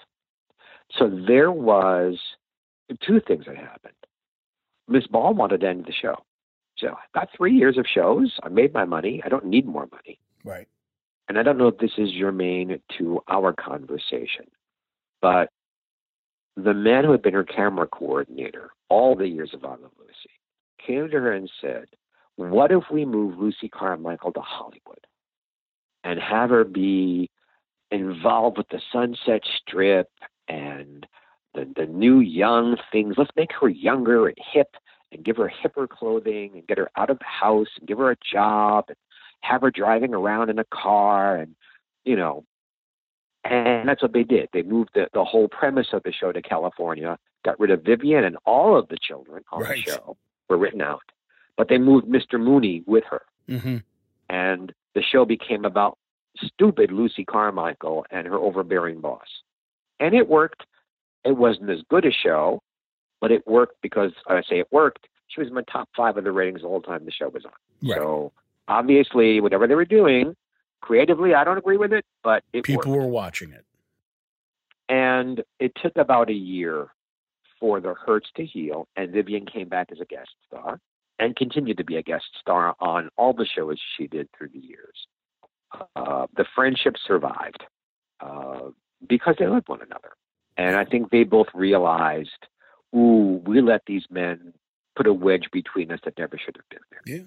So 0.96 1.08
there 1.26 1.50
was 1.50 2.18
two 3.04 3.20
things 3.26 3.46
that 3.46 3.56
happened. 3.56 3.94
Miss 4.88 5.06
Ball 5.06 5.35
wanted 5.35 5.62
to 5.62 5.68
end 5.68 5.87
the 5.87 5.92
show. 5.92 6.16
So 6.83 6.88
I 6.88 7.18
got 7.18 7.29
three 7.35 7.55
years 7.55 7.79
of 7.79 7.87
shows. 7.87 8.38
I 8.42 8.49
made 8.49 8.75
my 8.75 8.85
money. 8.85 9.23
I 9.25 9.29
don't 9.29 9.47
need 9.47 9.66
more 9.66 9.88
money. 9.90 10.18
Right. 10.45 10.66
And 11.29 11.38
I 11.38 11.45
don't 11.45 11.57
know 11.57 11.68
if 11.68 11.79
this 11.79 11.92
is 11.97 12.11
germane 12.11 12.81
to 12.99 13.21
our 13.29 13.53
conversation, 13.53 14.47
but 15.23 15.49
the 16.57 16.75
man 16.75 17.05
who 17.05 17.12
had 17.12 17.23
been 17.23 17.35
her 17.35 17.45
camera 17.45 17.87
coordinator 17.87 18.71
all 18.90 19.14
the 19.14 19.29
years 19.29 19.55
of 19.55 19.64
I 19.64 19.71
Love 19.71 19.92
Lucy 19.99 20.31
came 20.85 21.09
to 21.09 21.21
her 21.21 21.33
and 21.33 21.51
said, 21.61 21.87
What 22.37 22.73
if 22.73 22.85
we 22.92 23.05
move 23.05 23.38
Lucy 23.38 23.68
Carmichael 23.68 24.33
to 24.33 24.40
Hollywood 24.40 25.07
and 26.05 26.18
have 26.21 26.51
her 26.51 26.64
be 26.64 27.31
involved 27.90 28.59
with 28.59 28.68
the 28.68 28.81
Sunset 28.92 29.42
Strip 29.61 30.11
and 30.49 31.07
the, 31.55 31.73
the 31.77 31.87
new 31.87 32.18
young 32.18 32.77
things? 32.90 33.14
Let's 33.16 33.31
make 33.37 33.53
her 33.61 33.68
younger 33.68 34.27
and 34.27 34.37
hip 34.53 34.75
and 35.12 35.25
give 35.25 35.37
her 35.37 35.51
hipper 35.62 35.88
clothing 35.88 36.51
and 36.55 36.66
get 36.66 36.79
her 36.79 36.90
out 36.96 37.11
of 37.11 37.18
the 37.18 37.25
house 37.25 37.68
and 37.79 37.87
give 37.87 37.98
her 37.98 38.11
a 38.11 38.16
job 38.33 38.85
and 38.88 38.96
have 39.40 39.61
her 39.62 39.70
driving 39.70 40.14
around 40.14 40.48
in 40.51 40.59
a 40.59 40.64
car 40.64 41.37
and 41.37 41.55
you 42.05 42.16
know 42.16 42.44
and 43.44 43.88
that's 43.88 44.03
what 44.03 44.12
they 44.12 44.22
did 44.22 44.48
they 44.53 44.62
moved 44.62 44.90
the, 44.94 45.09
the 45.14 45.25
whole 45.25 45.48
premise 45.48 45.88
of 45.92 46.03
the 46.05 46.12
show 46.12 46.33
to 46.33 46.40
california 46.42 47.18
got 47.44 47.59
rid 47.59 47.70
of 47.70 47.83
vivian 47.83 48.25
and 48.25 48.37
all 48.46 48.77
of 48.79 48.88
the 48.88 48.96
children 49.01 49.42
on 49.53 49.62
Right. 49.62 49.85
the 49.85 49.90
show 49.92 50.16
were 50.48 50.57
written 50.59 50.81
out 50.81 51.03
but 51.57 51.68
they 51.68 51.79
moved 51.79 52.07
mr 52.07 52.38
mooney 52.40 52.83
with 52.87 53.05
her 53.11 53.22
Mm-hmm. 53.48 53.79
and 54.29 54.72
the 54.94 55.03
show 55.03 55.25
became 55.25 55.64
about 55.64 55.98
stupid 56.37 56.92
lucy 56.92 57.25
carmichael 57.25 58.07
and 58.11 58.27
her 58.29 58.37
overbearing 58.37 59.01
boss 59.01 59.27
and 59.98 60.14
it 60.14 60.29
worked 60.29 60.62
it 61.25 61.37
wasn't 61.37 61.68
as 61.68 61.81
good 61.90 62.05
a 62.05 62.12
show 62.12 62.62
but 63.22 63.30
it 63.32 63.46
worked 63.46 63.76
because 63.80 64.12
i 64.28 64.42
say 64.42 64.58
it 64.58 64.68
worked 64.70 65.06
she 65.28 65.40
was 65.40 65.48
in 65.48 65.54
my 65.54 65.62
top 65.72 65.88
five 65.96 66.18
of 66.18 66.24
the 66.24 66.32
ratings 66.32 66.61
the 66.61 66.68
whole 66.68 66.82
time 66.82 67.06
the 67.06 67.11
show 67.11 67.28
was 67.30 67.44
on 67.46 67.52
Right. 67.88 67.96
so 67.98 68.32
obviously, 68.68 69.40
whatever 69.40 69.66
they 69.66 69.74
were 69.74 69.85
doing, 69.87 70.37
creatively, 70.82 71.35
I 71.35 71.42
don't 71.44 71.58
agree 71.58 71.76
with 71.78 71.92
it, 71.92 72.04
but 72.22 72.44
it 72.52 72.62
People 72.64 72.92
worked. 72.92 73.02
were 73.02 73.08
watching 73.08 73.50
it. 73.50 73.64
And 74.88 75.42
it 75.58 75.72
took 75.82 75.96
about 75.96 76.28
a 76.28 76.35
year 76.35 76.88
for 77.58 77.80
the 77.80 77.94
hurts 77.94 78.28
to 78.37 78.44
heal, 78.44 78.87
and 78.96 79.11
Vivian 79.12 79.46
came 79.46 79.68
back 79.68 79.88
as 79.90 80.00
a 80.00 80.04
guest 80.04 80.30
star 80.46 80.78
and 81.18 81.35
continued 81.37 81.76
to 81.78 81.85
be 81.85 81.96
a 81.96 82.02
guest 82.02 82.24
star 82.40 82.74
on 82.80 83.08
all 83.16 83.32
the 83.32 83.46
shows 83.46 83.78
she 83.96 84.06
did 84.06 84.28
through 84.37 84.48
the 84.48 84.58
years. 84.61 85.06
Uh, 85.96 86.26
the 86.37 86.44
friendship 86.54 86.94
survived 87.06 87.62
uh, 88.20 88.68
because 89.08 89.35
they 89.38 89.46
loved 89.46 89.68
one 89.68 89.80
another. 89.82 90.11
And 90.56 90.76
I 90.76 90.85
think 90.85 91.11
they 91.11 91.24
both 91.24 91.46
realized, 91.54 92.30
ooh, 92.94 93.42
we 93.46 93.61
let 93.61 93.83
these 93.87 94.05
men 94.11 94.52
put 94.96 95.07
a 95.07 95.12
wedge 95.12 95.48
between 95.52 95.90
us 95.90 96.00
that 96.05 96.18
never 96.18 96.38
should 96.38 96.57
have 96.57 96.68
been 96.68 96.81
there. 96.90 97.16
Yeah. 97.16 97.24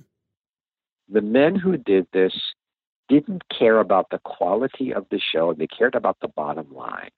the 1.09 1.21
men 1.21 1.55
who 1.55 1.77
did 1.77 2.07
this 2.13 2.33
didn't 3.07 3.43
care 3.49 3.79
about 3.79 4.09
the 4.09 4.19
quality 4.19 4.93
of 4.93 5.05
the 5.11 5.19
show. 5.19 5.53
They 5.53 5.67
cared 5.67 5.95
about 5.95 6.17
the 6.21 6.27
bottom 6.27 6.73
line. 6.73 7.11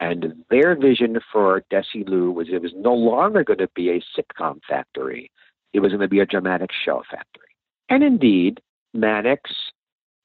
And 0.00 0.44
their 0.50 0.74
vision 0.74 1.20
for 1.32 1.62
Desilu 1.70 2.34
was 2.34 2.48
it 2.50 2.60
was 2.60 2.72
no 2.74 2.92
longer 2.92 3.44
going 3.44 3.58
to 3.58 3.70
be 3.74 3.90
a 3.90 4.02
sitcom 4.16 4.58
factory. 4.68 5.30
It 5.72 5.80
was 5.80 5.90
going 5.92 6.00
to 6.00 6.08
be 6.08 6.18
a 6.18 6.26
dramatic 6.26 6.70
show 6.84 7.04
factory. 7.08 7.54
And 7.88 8.02
indeed, 8.02 8.60
Mannix 8.94 9.50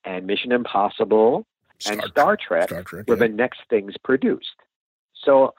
and 0.03 0.25
Mission 0.25 0.51
Impossible 0.51 1.45
and 1.85 2.01
Star 2.09 2.35
Trek 2.37 2.69
Star 2.69 2.83
Trek. 2.83 3.07
were 3.07 3.15
yeah. 3.15 3.27
the 3.27 3.27
next 3.27 3.59
things 3.69 3.93
produced. 4.03 4.55
So 5.23 5.53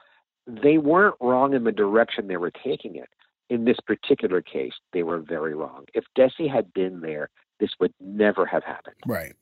they 0.49 0.79
weren't 0.79 1.15
wrong 1.21 1.53
in 1.55 1.65
the 1.65 1.73
direction 1.73 2.27
they 2.27 2.37
were 2.39 2.51
taking 2.51 2.97
it. 2.97 3.09
In 3.51 3.65
this 3.65 3.79
particular 3.87 4.43
case, 4.43 4.73
they 4.93 5.03
were 5.03 5.19
very 5.19 5.55
wrong. 5.55 5.85
If 5.95 6.05
Desi 6.17 6.51
had 6.51 6.73
been 6.75 7.01
there, 7.01 7.31
this 7.61 7.71
would 7.81 7.93
never 8.01 8.45
have 8.47 8.65
happened. 8.65 8.97
Right. 9.07 9.35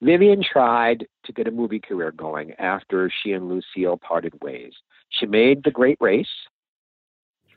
Vivian 0.00 0.42
tried 0.42 1.06
to 1.24 1.32
get 1.32 1.46
a 1.46 1.52
movie 1.52 1.78
career 1.78 2.10
going 2.10 2.52
after 2.58 3.10
she 3.22 3.32
and 3.32 3.48
Lucille 3.48 3.96
parted 3.96 4.34
ways. 4.42 4.72
She 5.10 5.26
made 5.26 5.62
The 5.62 5.70
Great 5.70 5.98
Race, 6.00 6.26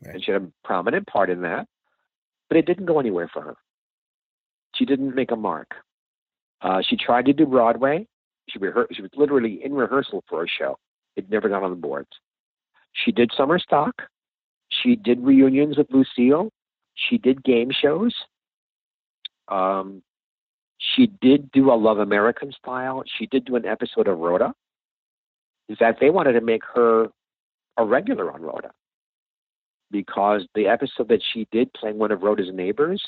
Right. 0.06 0.16
and 0.16 0.24
she 0.24 0.32
had 0.32 0.44
a 0.44 0.52
prominent 0.64 1.08
part 1.08 1.30
in 1.32 1.42
that, 1.42 1.68
but 2.50 2.58
it 2.58 2.66
didn't 2.68 2.86
go 2.86 3.00
anywhere 3.00 3.30
for 3.32 3.42
her. 3.42 3.56
She 4.76 4.86
didn't 4.86 5.16
make 5.16 5.32
a 5.32 5.36
mark. 5.36 5.74
Uh, 6.62 6.82
she 6.88 6.96
tried 6.98 7.26
to 7.26 7.34
do 7.34 7.46
Broadway. 7.48 8.06
She, 8.50 8.60
rehe- 8.60 8.88
she 8.92 9.02
was 9.02 9.12
literally 9.16 9.64
in 9.64 9.74
rehearsal 9.74 10.24
for 10.30 10.44
a 10.44 10.48
show. 10.48 10.78
It 11.16 11.30
never 11.30 11.50
got 11.50 11.64
on 11.64 11.72
the 11.72 11.76
boards. 11.78 12.10
She 13.04 13.12
did 13.12 13.32
summer 13.36 13.60
stock. 13.60 14.04
She 14.70 14.96
did 14.96 15.24
reunions 15.24 15.78
with 15.78 15.88
Lucille. 15.92 16.50
She 16.96 17.18
did 17.18 17.44
game 17.44 17.72
shows. 17.72 18.14
Um, 19.48 20.02
she 20.78 21.08
did 21.22 21.52
do 21.52 21.72
a 21.72 21.76
Love 21.76 22.00
American 22.00 22.52
style. 22.52 23.04
She 23.18 23.28
did 23.28 23.46
do 23.46 23.56
an 23.56 23.66
episode 23.66 24.08
of 24.08 24.18
Rhoda. 24.18 24.54
In 25.68 25.76
fact, 25.76 26.00
they 26.00 26.10
wanted 26.10 26.34
to 26.34 26.42
make 26.42 26.64
her 26.74 27.10
a 27.78 27.86
regular 27.86 28.32
on 28.32 28.42
Rhoda 28.42 28.72
because 29.92 30.48
the 30.56 30.68
episode 30.68 31.10
that 31.10 31.22
she 31.34 31.48
did 31.52 31.74
playing 31.74 31.98
one 31.98 32.12
of 32.12 32.22
Rhoda's 32.22 32.54
neighbors, 32.54 33.04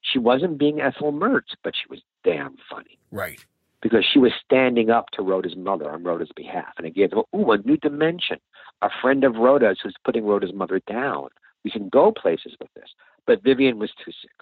she 0.00 0.18
wasn't 0.18 0.58
being 0.58 0.80
Ethel 0.80 1.12
Mertz, 1.12 1.54
but 1.62 1.74
she 1.74 1.88
was 1.90 2.00
damn 2.24 2.56
funny 2.70 2.98
Right. 3.14 3.44
Because 3.84 4.02
she 4.10 4.18
was 4.18 4.32
standing 4.42 4.88
up 4.88 5.10
to 5.10 5.20
Rhoda's 5.20 5.56
mother 5.56 5.90
on 5.90 6.02
Rhoda's 6.02 6.32
behalf. 6.34 6.72
And 6.78 6.86
it 6.86 6.94
gave 6.94 7.10
them, 7.10 7.22
ooh, 7.36 7.52
a 7.52 7.58
new 7.58 7.76
dimension. 7.76 8.38
A 8.80 8.88
friend 9.02 9.24
of 9.24 9.36
Rhoda's 9.36 9.78
who's 9.82 9.94
putting 10.06 10.24
Rhoda's 10.24 10.54
mother 10.54 10.80
down. 10.88 11.28
We 11.64 11.70
can 11.70 11.90
go 11.90 12.10
places 12.10 12.56
with 12.58 12.70
this. 12.74 12.88
But 13.26 13.42
Vivian 13.42 13.78
was 13.78 13.90
too 14.02 14.10
sick. 14.22 14.32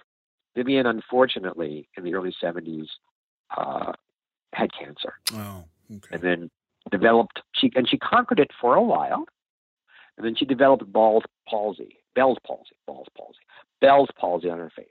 Vivian, 0.55 0.87
unfortunately, 0.87 1.89
in 1.97 2.05
the 2.05 2.15
early 2.15 2.33
70s, 2.41 2.87
uh, 3.57 3.93
had 4.55 4.71
cancer 4.73 5.15
Oh. 5.35 5.65
Okay. 5.93 6.15
and 6.15 6.23
then 6.23 6.51
developed, 6.93 7.41
she, 7.53 7.73
and 7.75 7.89
she 7.89 7.99
conquered 7.99 8.39
it 8.39 8.51
for 8.61 8.77
a 8.77 8.83
while. 8.83 9.25
And 10.17 10.25
then 10.25 10.37
she 10.37 10.45
developed 10.45 10.91
Bell's 10.93 11.25
palsy, 11.49 11.99
Bell's 12.15 12.39
palsy, 12.47 12.77
Bell's 12.87 13.09
palsy, 13.19 13.41
Bell's 13.81 14.09
palsy 14.17 14.49
on 14.49 14.59
her 14.59 14.71
face. 14.71 14.87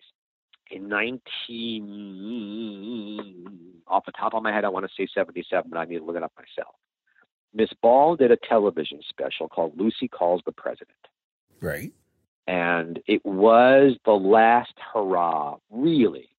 In 0.71 0.87
19, 0.87 3.81
off 3.87 4.05
the 4.05 4.13
top 4.13 4.33
of 4.33 4.41
my 4.41 4.53
head, 4.53 4.63
I 4.63 4.69
want 4.69 4.85
to 4.85 4.91
say 4.97 5.05
77, 5.13 5.69
but 5.69 5.77
I 5.77 5.83
need 5.85 5.99
to 5.99 6.05
look 6.05 6.15
it 6.15 6.23
up 6.23 6.31
myself. 6.37 6.75
Miss 7.53 7.69
Ball 7.81 8.15
did 8.15 8.31
a 8.31 8.37
television 8.37 9.01
special 9.09 9.49
called 9.49 9.77
Lucy 9.77 10.07
Calls 10.07 10.41
the 10.45 10.53
President. 10.53 10.95
Right. 11.59 11.91
And 12.47 13.01
it 13.05 13.25
was 13.25 13.97
the 14.05 14.13
last 14.13 14.73
hurrah, 14.93 15.57
really, 15.69 16.29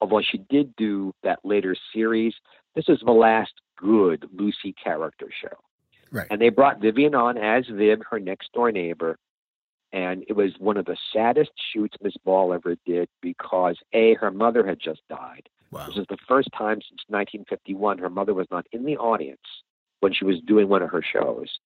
although 0.00 0.22
she 0.22 0.38
did 0.38 0.76
do 0.76 1.12
that 1.24 1.40
later 1.44 1.74
series. 1.92 2.34
This 2.74 2.88
is 2.88 3.00
the 3.04 3.12
last 3.12 3.52
good 3.76 4.28
Lucy 4.32 4.72
character 4.82 5.28
show. 5.42 5.58
Right. 6.12 6.28
And 6.30 6.40
they 6.40 6.50
brought 6.50 6.80
Vivian 6.80 7.14
on 7.14 7.36
as 7.36 7.66
Viv, 7.68 8.00
her 8.10 8.20
next 8.20 8.52
door 8.52 8.70
neighbor. 8.70 9.18
And 9.94 10.24
it 10.26 10.32
was 10.32 10.50
one 10.58 10.76
of 10.76 10.86
the 10.86 10.96
saddest 11.12 11.52
shoots 11.72 11.96
Miss 12.02 12.16
Ball 12.24 12.52
ever 12.52 12.74
did 12.84 13.08
because 13.22 13.78
A, 13.92 14.14
her 14.14 14.32
mother 14.32 14.66
had 14.66 14.80
just 14.80 15.02
died. 15.08 15.48
Wow. 15.70 15.86
This 15.86 15.98
is 15.98 16.06
the 16.08 16.18
first 16.26 16.48
time 16.52 16.80
since 16.82 17.00
1951 17.06 17.98
her 17.98 18.10
mother 18.10 18.34
was 18.34 18.48
not 18.50 18.66
in 18.72 18.84
the 18.84 18.96
audience 18.96 19.38
when 20.00 20.12
she 20.12 20.24
was 20.24 20.40
doing 20.44 20.68
one 20.68 20.82
of 20.82 20.90
her 20.90 21.00
shows. 21.02 21.60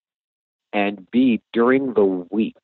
And 0.74 1.10
B, 1.10 1.40
during 1.54 1.94
the 1.94 2.04
week, 2.30 2.58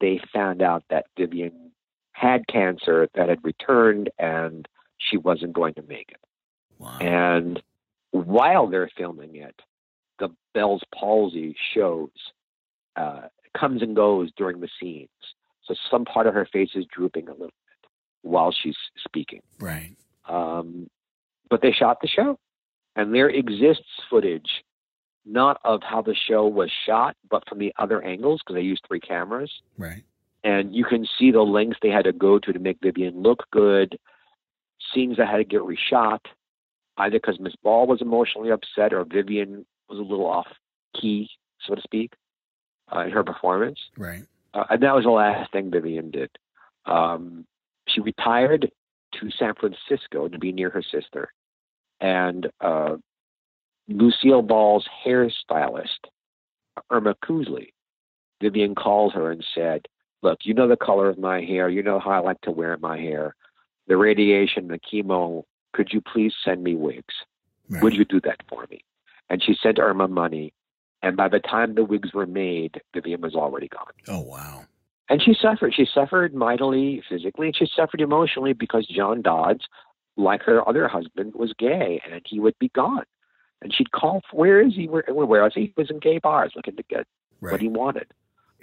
they 0.00 0.20
found 0.32 0.60
out 0.60 0.82
that 0.90 1.06
Vivian 1.16 1.70
had 2.10 2.48
cancer 2.48 3.08
that 3.14 3.28
had 3.28 3.44
returned 3.44 4.10
and 4.18 4.66
she 4.98 5.16
wasn't 5.16 5.52
going 5.52 5.74
to 5.74 5.82
make 5.82 6.10
it. 6.10 6.20
Wow. 6.80 6.98
And 7.00 7.62
while 8.10 8.66
they're 8.66 8.90
filming 8.96 9.36
it, 9.36 9.54
the 10.18 10.30
Bell's 10.52 10.82
palsy 10.92 11.54
shows 11.72 12.10
uh, 12.96 13.28
comes 13.58 13.82
and 13.82 13.94
goes 13.96 14.30
during 14.36 14.60
the 14.60 14.68
scenes. 14.80 15.08
So 15.64 15.74
some 15.90 16.04
part 16.04 16.26
of 16.26 16.34
her 16.34 16.46
face 16.52 16.70
is 16.74 16.84
drooping 16.94 17.28
a 17.28 17.32
little 17.32 17.46
bit 17.46 17.90
while 18.22 18.52
she's 18.52 18.76
speaking. 19.04 19.40
right. 19.60 19.94
Um, 20.28 20.88
but 21.50 21.60
they 21.60 21.72
shot 21.72 21.98
the 22.00 22.08
show, 22.08 22.38
and 22.96 23.14
there 23.14 23.28
exists 23.28 23.84
footage 24.08 24.64
not 25.26 25.58
of 25.64 25.82
how 25.82 26.00
the 26.02 26.14
show 26.14 26.46
was 26.46 26.70
shot, 26.86 27.16
but 27.30 27.46
from 27.48 27.58
the 27.58 27.72
other 27.78 28.02
angles 28.02 28.40
because 28.42 28.54
they 28.56 28.62
used 28.62 28.82
three 28.88 29.00
cameras, 29.00 29.50
Right. 29.78 30.02
and 30.42 30.74
you 30.74 30.84
can 30.84 31.06
see 31.18 31.30
the 31.30 31.42
lengths 31.42 31.78
they 31.82 31.88
had 31.90 32.04
to 32.04 32.12
go 32.12 32.38
to 32.38 32.52
to 32.52 32.58
make 32.58 32.78
Vivian 32.82 33.22
look 33.22 33.44
good. 33.50 33.98
Scenes 34.92 35.16
that 35.16 35.28
had 35.28 35.38
to 35.38 35.44
get 35.44 35.60
reshot, 35.62 36.20
either 36.98 37.18
because 37.18 37.40
Miss 37.40 37.54
Ball 37.62 37.86
was 37.86 38.02
emotionally 38.02 38.50
upset 38.50 38.92
or 38.92 39.04
Vivian 39.04 39.64
was 39.88 39.98
a 39.98 40.02
little 40.02 40.26
off 40.26 40.48
key, 40.98 41.30
so 41.66 41.74
to 41.74 41.80
speak, 41.82 42.12
uh, 42.94 43.00
in 43.00 43.10
her 43.10 43.24
performance. 43.24 43.78
Right. 43.96 44.24
Uh, 44.52 44.64
and 44.70 44.82
that 44.82 44.94
was 44.94 45.04
the 45.04 45.10
last 45.10 45.52
thing 45.52 45.70
Vivian 45.70 46.10
did. 46.10 46.30
Um, 46.86 47.46
she 47.88 48.00
retired 48.00 48.70
to 49.20 49.30
San 49.38 49.54
Francisco 49.54 50.28
to 50.28 50.38
be 50.38 50.52
near 50.52 50.70
her 50.70 50.82
sister. 50.82 51.32
And 52.00 52.48
uh, 52.60 52.96
Lucille 53.88 54.42
Ball's 54.42 54.86
hairstylist, 55.04 56.08
Irma 56.90 57.14
Kusely, 57.24 57.68
Vivian 58.40 58.74
called 58.74 59.12
her 59.14 59.30
and 59.30 59.44
said, 59.54 59.86
Look, 60.22 60.40
you 60.42 60.54
know 60.54 60.66
the 60.66 60.76
color 60.76 61.08
of 61.08 61.18
my 61.18 61.42
hair. 61.42 61.68
You 61.68 61.82
know 61.82 62.00
how 62.00 62.10
I 62.10 62.18
like 62.18 62.40
to 62.42 62.50
wear 62.50 62.76
my 62.78 62.98
hair. 62.98 63.34
The 63.88 63.96
radiation, 63.98 64.68
the 64.68 64.78
chemo, 64.78 65.44
could 65.74 65.92
you 65.92 66.00
please 66.00 66.32
send 66.42 66.62
me 66.62 66.74
wigs? 66.74 67.14
Right. 67.68 67.82
Would 67.82 67.94
you 67.94 68.06
do 68.06 68.20
that 68.22 68.40
for 68.48 68.66
me? 68.70 68.84
And 69.28 69.42
she 69.42 69.54
sent 69.62 69.78
Irma 69.78 70.08
money. 70.08 70.54
And 71.04 71.18
by 71.18 71.28
the 71.28 71.38
time 71.38 71.74
the 71.74 71.84
wigs 71.84 72.14
were 72.14 72.26
made, 72.26 72.80
Vivian 72.94 73.20
was 73.20 73.34
already 73.34 73.68
gone. 73.68 73.92
Oh 74.08 74.22
wow. 74.22 74.62
And 75.10 75.20
she 75.22 75.34
suffered. 75.34 75.74
She 75.76 75.86
suffered 75.92 76.34
mightily 76.34 77.02
physically, 77.06 77.48
and 77.48 77.56
she 77.56 77.66
suffered 77.76 78.00
emotionally 78.00 78.54
because 78.54 78.86
John 78.86 79.20
Dodds, 79.20 79.66
like 80.16 80.40
her 80.44 80.66
other 80.66 80.88
husband, 80.88 81.34
was 81.34 81.52
gay, 81.58 82.00
and 82.10 82.22
he 82.26 82.40
would 82.40 82.58
be 82.58 82.70
gone. 82.70 83.04
And 83.60 83.74
she'd 83.74 83.92
call, 83.92 84.22
"Where 84.32 84.66
is 84.66 84.74
he? 84.74 84.88
Where, 84.88 85.04
where 85.08 85.42
was 85.42 85.52
he? 85.54 85.60
He 85.66 85.74
was 85.76 85.90
in 85.90 85.98
gay 85.98 86.18
bars 86.20 86.52
looking 86.56 86.76
to 86.76 86.82
get 86.88 87.06
Right. 87.42 87.52
what 87.52 87.60
he 87.60 87.68
wanted." 87.68 88.06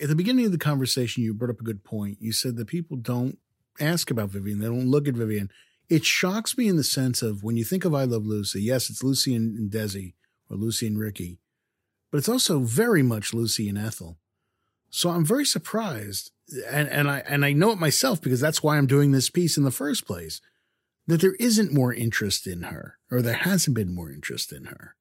At 0.01 0.09
the 0.09 0.15
beginning 0.15 0.47
of 0.47 0.51
the 0.51 0.57
conversation, 0.57 1.23
you 1.23 1.35
brought 1.35 1.51
up 1.51 1.59
a 1.61 1.63
good 1.63 1.83
point. 1.83 2.17
You 2.19 2.31
said 2.31 2.55
that 2.55 2.65
people 2.65 2.97
don't 2.97 3.37
ask 3.79 4.09
about 4.09 4.29
Vivian, 4.31 4.59
they 4.59 4.65
don't 4.65 4.89
look 4.89 5.07
at 5.07 5.13
Vivian. 5.13 5.51
It 5.89 6.05
shocks 6.05 6.57
me 6.57 6.67
in 6.67 6.75
the 6.77 6.83
sense 6.83 7.21
of 7.21 7.43
when 7.43 7.55
you 7.55 7.63
think 7.63 7.85
of 7.85 7.93
I 7.93 8.05
Love 8.05 8.25
Lucy, 8.25 8.63
yes, 8.63 8.89
it's 8.89 9.03
Lucy 9.03 9.35
and 9.35 9.69
Desi 9.69 10.13
or 10.49 10.57
Lucy 10.57 10.87
and 10.87 10.97
Ricky, 10.97 11.37
but 12.11 12.17
it's 12.17 12.29
also 12.29 12.59
very 12.59 13.01
much 13.01 13.33
Lucy 13.33 13.69
and 13.69 13.77
Ethel. 13.77 14.17
So 14.89 15.09
I'm 15.09 15.25
very 15.25 15.45
surprised, 15.45 16.31
and, 16.69 16.89
and 16.89 17.09
I 17.09 17.19
and 17.19 17.45
I 17.45 17.53
know 17.53 17.71
it 17.71 17.79
myself 17.79 18.21
because 18.21 18.41
that's 18.41 18.61
why 18.61 18.77
I'm 18.77 18.87
doing 18.87 19.11
this 19.11 19.29
piece 19.29 19.57
in 19.57 19.63
the 19.63 19.71
first 19.71 20.05
place, 20.05 20.41
that 21.07 21.21
there 21.21 21.35
isn't 21.39 21.73
more 21.73 21.93
interest 21.93 22.45
in 22.45 22.63
her, 22.63 22.97
or 23.09 23.21
there 23.21 23.33
hasn't 23.33 23.75
been 23.75 23.95
more 23.95 24.11
interest 24.11 24.51
in 24.51 24.65
her. 24.65 24.95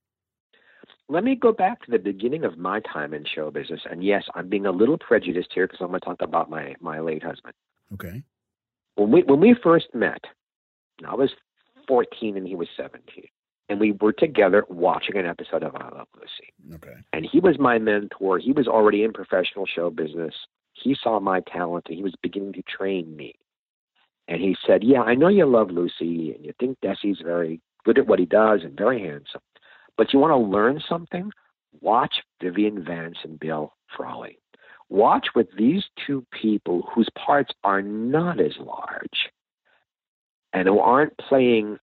Let 1.08 1.24
me 1.24 1.34
go 1.34 1.50
back 1.50 1.84
to 1.84 1.90
the 1.90 1.98
beginning 1.98 2.44
of 2.44 2.56
my 2.56 2.78
time 2.80 3.12
in 3.12 3.24
show 3.24 3.50
business. 3.50 3.80
And 3.90 4.04
yes, 4.04 4.22
I'm 4.36 4.48
being 4.48 4.64
a 4.64 4.70
little 4.70 4.96
prejudiced 4.96 5.50
here 5.52 5.66
because 5.66 5.80
I'm 5.80 5.88
going 5.88 5.98
to 5.98 6.06
talk 6.06 6.22
about 6.22 6.48
my 6.48 6.76
my 6.80 7.00
late 7.00 7.24
husband. 7.24 7.54
Okay. 7.92 8.22
When 8.94 9.10
we 9.10 9.24
when 9.24 9.40
we 9.40 9.56
first 9.60 9.86
met, 9.92 10.22
I 11.04 11.14
was 11.16 11.30
14 11.88 12.36
and 12.36 12.46
he 12.46 12.54
was 12.54 12.68
17, 12.76 13.24
and 13.70 13.78
we 13.78 13.92
were 13.92 14.12
together 14.12 14.64
watching 14.68 15.16
an 15.16 15.26
episode 15.26 15.62
of 15.62 15.76
I 15.76 15.88
Love 15.96 16.08
Lucy. 16.16 16.52
Okay. 16.74 16.96
and 17.12 17.24
he 17.24 17.38
was 17.38 17.56
my 17.58 17.78
mentor. 17.78 18.38
He 18.38 18.52
was 18.52 18.66
already 18.66 19.04
in 19.04 19.12
professional 19.12 19.64
show 19.64 19.90
business. 19.90 20.34
He 20.72 20.96
saw 21.00 21.20
my 21.20 21.40
talent 21.40 21.86
and 21.88 21.96
he 21.96 22.02
was 22.02 22.14
beginning 22.20 22.52
to 22.54 22.62
train 22.62 23.16
me. 23.16 23.36
And 24.26 24.40
he 24.40 24.56
said, 24.66 24.82
Yeah, 24.82 25.02
I 25.02 25.14
know 25.14 25.28
you 25.28 25.46
love 25.46 25.70
Lucy 25.70 26.32
and 26.34 26.44
you 26.44 26.52
think 26.58 26.78
Desi's 26.80 27.20
very 27.24 27.60
good 27.84 27.96
at 27.96 28.08
what 28.08 28.18
he 28.18 28.26
does 28.26 28.60
and 28.64 28.76
very 28.76 29.00
handsome. 29.00 29.40
But 29.96 30.12
you 30.12 30.18
want 30.18 30.32
to 30.32 30.36
learn 30.36 30.82
something? 30.88 31.30
Watch 31.80 32.16
Vivian 32.42 32.84
Vance 32.84 33.18
and 33.22 33.38
Bill 33.38 33.74
Frawley. 33.96 34.38
Watch 34.88 35.28
with 35.36 35.46
these 35.56 35.84
two 36.04 36.26
people 36.32 36.88
whose 36.92 37.08
parts 37.16 37.52
are 37.62 37.82
not 37.82 38.40
as 38.40 38.54
large 38.58 39.30
and 40.52 40.66
who 40.66 40.80
aren't 40.80 41.16
playing 41.18 41.78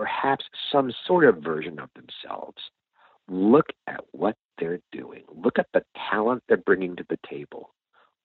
perhaps 0.00 0.46
some 0.72 0.90
sort 1.06 1.26
of 1.26 1.42
version 1.42 1.78
of 1.78 1.90
themselves 1.94 2.56
look 3.28 3.66
at 3.86 4.00
what 4.12 4.34
they're 4.58 4.80
doing. 4.92 5.24
Look 5.30 5.58
at 5.58 5.66
the 5.74 5.82
talent 6.10 6.42
they're 6.48 6.56
bringing 6.56 6.96
to 6.96 7.04
the 7.10 7.18
table, 7.28 7.74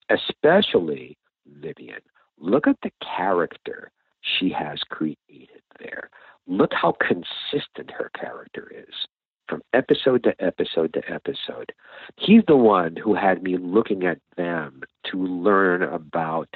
especially 0.09 1.17
Vivian. 1.45 1.99
Look 2.39 2.65
at 2.65 2.77
the 2.81 2.91
character 3.17 3.91
she 4.21 4.49
has 4.51 4.79
created 4.89 5.61
there. 5.77 6.09
Look 6.47 6.71
how 6.73 6.95
consistent 7.01 7.91
her 7.91 8.09
character 8.17 8.71
is 8.73 8.95
from 9.49 9.61
episode 9.73 10.23
to 10.23 10.33
episode 10.41 10.93
to 10.93 11.01
episode. 11.11 11.73
He's 12.15 12.43
the 12.47 12.55
one 12.55 12.95
who 12.95 13.13
had 13.15 13.43
me 13.43 13.57
looking 13.57 14.05
at 14.05 14.19
them 14.37 14.81
to 15.11 15.21
learn 15.21 15.83
about 15.83 16.47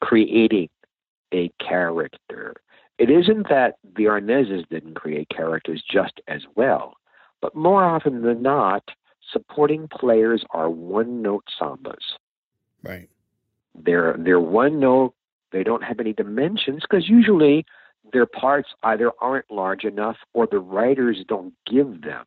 creating 0.00 0.68
a 1.34 1.50
character. 1.60 2.54
It 2.98 3.10
isn't 3.10 3.48
that 3.48 3.76
the 3.96 4.04
Arnazes 4.04 4.68
didn't 4.68 4.94
create 4.94 5.28
characters 5.28 5.82
just 5.88 6.20
as 6.26 6.42
well, 6.56 6.94
but 7.40 7.54
more 7.54 7.84
often 7.84 8.22
than 8.22 8.42
not, 8.42 8.90
supporting 9.32 9.88
players 9.88 10.44
are 10.50 10.68
one 10.68 11.22
note 11.22 11.44
sambas. 11.60 12.16
Right. 12.82 13.08
They're 13.74 14.16
they're 14.18 14.40
one 14.40 14.80
note. 14.80 15.14
They 15.52 15.62
don't 15.62 15.84
have 15.84 16.00
any 16.00 16.12
dimensions 16.12 16.82
because 16.82 17.08
usually 17.08 17.64
their 18.12 18.26
parts 18.26 18.68
either 18.82 19.12
aren't 19.20 19.50
large 19.50 19.84
enough 19.84 20.16
or 20.34 20.46
the 20.46 20.58
writers 20.58 21.24
don't 21.26 21.54
give 21.66 22.02
them 22.02 22.24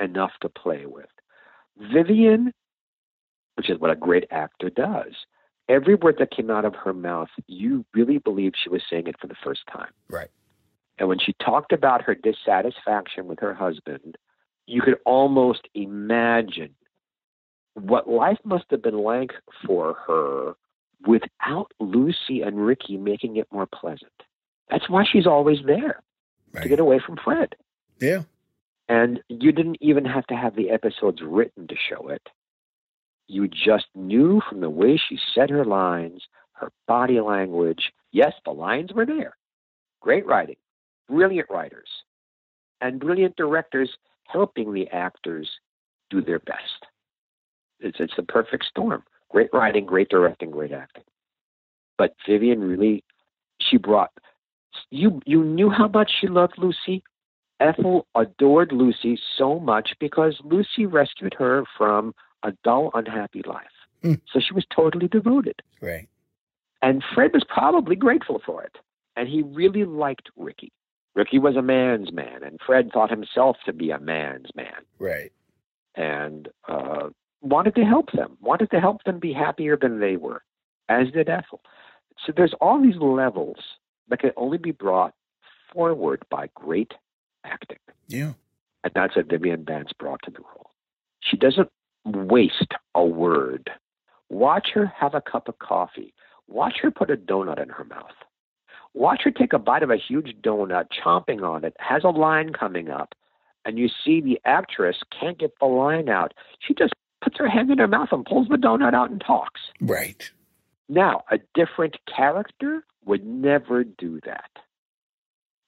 enough 0.00 0.32
to 0.42 0.48
play 0.48 0.86
with. 0.86 1.08
Vivian, 1.76 2.52
which 3.56 3.68
is 3.68 3.78
what 3.78 3.90
a 3.90 3.96
great 3.96 4.24
actor 4.30 4.70
does, 4.70 5.14
every 5.68 5.94
word 5.94 6.16
that 6.18 6.30
came 6.30 6.50
out 6.50 6.64
of 6.64 6.74
her 6.74 6.92
mouth, 6.92 7.28
you 7.46 7.84
really 7.94 8.18
believed 8.18 8.56
she 8.62 8.68
was 8.68 8.82
saying 8.88 9.06
it 9.06 9.16
for 9.20 9.26
the 9.26 9.36
first 9.42 9.62
time. 9.72 9.90
Right. 10.08 10.28
And 10.98 11.08
when 11.08 11.18
she 11.18 11.34
talked 11.44 11.72
about 11.72 12.02
her 12.02 12.14
dissatisfaction 12.14 13.26
with 13.26 13.40
her 13.40 13.54
husband, 13.54 14.16
you 14.66 14.80
could 14.80 14.96
almost 15.04 15.68
imagine 15.74 16.74
what 17.74 18.08
life 18.08 18.38
must 18.44 18.64
have 18.70 18.82
been 18.82 18.98
like 18.98 19.32
for 19.66 19.94
her 20.06 20.54
without 21.06 21.72
Lucy 21.80 22.40
and 22.42 22.64
Ricky 22.64 22.96
making 22.96 23.36
it 23.36 23.48
more 23.52 23.66
pleasant. 23.66 24.12
That's 24.70 24.88
why 24.88 25.04
she's 25.04 25.26
always 25.26 25.58
there 25.66 26.00
to 26.62 26.68
get 26.68 26.80
away 26.80 27.00
from 27.04 27.18
Fred. 27.22 27.56
Yeah. 28.00 28.22
And 28.88 29.20
you 29.28 29.50
didn't 29.52 29.78
even 29.80 30.04
have 30.04 30.26
to 30.28 30.34
have 30.34 30.54
the 30.54 30.70
episodes 30.70 31.20
written 31.22 31.66
to 31.66 31.74
show 31.76 32.08
it. 32.08 32.28
You 33.26 33.48
just 33.48 33.86
knew 33.94 34.40
from 34.48 34.60
the 34.60 34.70
way 34.70 34.96
she 34.96 35.18
said 35.34 35.50
her 35.50 35.64
lines, 35.64 36.22
her 36.52 36.70
body 36.86 37.20
language. 37.20 37.92
Yes, 38.12 38.32
the 38.44 38.52
lines 38.52 38.92
were 38.92 39.06
there. 39.06 39.36
Great 40.00 40.26
writing, 40.26 40.56
brilliant 41.08 41.48
writers, 41.50 41.88
and 42.80 43.00
brilliant 43.00 43.36
directors 43.36 43.90
helping 44.26 44.72
the 44.72 44.88
actors 44.88 45.48
do 46.10 46.20
their 46.20 46.38
best. 46.38 46.86
It's, 47.80 47.98
it's 48.00 48.16
the 48.16 48.22
perfect 48.22 48.64
storm. 48.66 49.02
Great 49.30 49.50
writing, 49.52 49.86
great 49.86 50.08
directing, 50.08 50.50
great 50.50 50.72
acting. 50.72 51.04
But 51.98 52.14
Vivian 52.28 52.60
really, 52.60 53.02
she 53.60 53.78
brought, 53.78 54.10
you, 54.90 55.20
you 55.24 55.44
knew 55.44 55.70
how 55.70 55.88
much 55.88 56.10
she 56.20 56.28
loved 56.28 56.54
Lucy. 56.58 57.02
Ethel 57.60 58.06
adored 58.14 58.72
Lucy 58.72 59.18
so 59.38 59.58
much 59.58 59.94
because 60.00 60.36
Lucy 60.44 60.86
rescued 60.86 61.34
her 61.38 61.64
from 61.78 62.14
a 62.44 62.52
dull, 62.62 62.90
unhappy 62.94 63.42
life. 63.44 63.64
Hmm. 64.02 64.14
So 64.32 64.38
she 64.38 64.54
was 64.54 64.64
totally 64.74 65.08
devoted. 65.08 65.60
Right. 65.80 66.08
And 66.82 67.02
Fred 67.14 67.32
was 67.32 67.44
probably 67.48 67.96
grateful 67.96 68.40
for 68.44 68.62
it. 68.62 68.76
And 69.16 69.28
he 69.28 69.42
really 69.42 69.84
liked 69.84 70.30
Ricky. 70.36 70.72
Ricky 71.14 71.38
was 71.38 71.56
a 71.56 71.62
man's 71.62 72.12
man, 72.12 72.42
and 72.42 72.58
Fred 72.64 72.90
thought 72.92 73.10
himself 73.10 73.56
to 73.66 73.72
be 73.72 73.90
a 73.90 74.00
man's 74.00 74.48
man. 74.56 74.82
Right. 74.98 75.32
And 75.94 76.48
uh, 76.68 77.10
wanted 77.40 77.76
to 77.76 77.84
help 77.84 78.10
them, 78.12 78.36
wanted 78.40 78.70
to 78.72 78.80
help 78.80 79.04
them 79.04 79.20
be 79.20 79.32
happier 79.32 79.76
than 79.76 80.00
they 80.00 80.16
were, 80.16 80.42
as 80.88 81.12
did 81.12 81.28
Ethel. 81.28 81.60
So 82.24 82.32
there's 82.36 82.54
all 82.60 82.82
these 82.82 82.96
levels 82.96 83.58
that 84.08 84.18
can 84.18 84.32
only 84.36 84.58
be 84.58 84.72
brought 84.72 85.14
forward 85.72 86.24
by 86.30 86.48
great 86.54 86.94
acting. 87.44 87.78
Yeah. 88.08 88.32
And 88.82 88.92
that's 88.94 89.16
what 89.16 89.30
Vivian 89.30 89.64
Vance 89.64 89.90
brought 89.98 90.20
to 90.24 90.30
the 90.30 90.40
role. 90.40 90.70
She 91.20 91.36
doesn't 91.36 91.70
waste 92.04 92.74
a 92.94 93.04
word. 93.04 93.70
Watch 94.28 94.68
her 94.74 94.86
have 94.86 95.14
a 95.14 95.20
cup 95.20 95.48
of 95.48 95.58
coffee. 95.58 96.14
Watch 96.48 96.74
her 96.82 96.90
put 96.90 97.10
a 97.10 97.16
donut 97.16 97.62
in 97.62 97.68
her 97.68 97.84
mouth. 97.84 98.12
Watch 98.94 99.22
her 99.24 99.30
take 99.30 99.52
a 99.52 99.58
bite 99.58 99.82
of 99.82 99.90
a 99.90 99.96
huge 99.96 100.36
donut, 100.42 100.86
chomping 101.04 101.42
on 101.42 101.64
it, 101.64 101.74
has 101.78 102.04
a 102.04 102.10
line 102.10 102.52
coming 102.52 102.90
up, 102.90 103.14
and 103.64 103.78
you 103.78 103.88
see 103.88 104.20
the 104.20 104.40
actress 104.44 104.98
can't 105.18 105.38
get 105.38 105.52
the 105.58 105.66
line 105.66 106.08
out. 106.08 106.32
She 106.60 106.74
just 106.74 106.92
puts 107.22 107.38
her 107.38 107.48
hand 107.48 107.70
in 107.70 107.78
her 107.78 107.88
mouth 107.88 108.08
and 108.12 108.24
pulls 108.24 108.48
the 108.48 108.56
donut 108.56 108.94
out 108.94 109.10
and 109.10 109.20
talks. 109.20 109.60
Right. 109.80 110.30
Now, 110.88 111.24
a 111.30 111.38
different 111.54 111.96
character 112.14 112.84
would 113.04 113.24
never 113.24 113.84
do 113.84 114.20
that. 114.26 114.50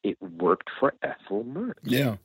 It 0.04 0.18
worked 0.20 0.68
for 0.78 0.94
Ethel 1.02 1.44
Mertz. 1.44 1.74
Yeah. 1.82 2.16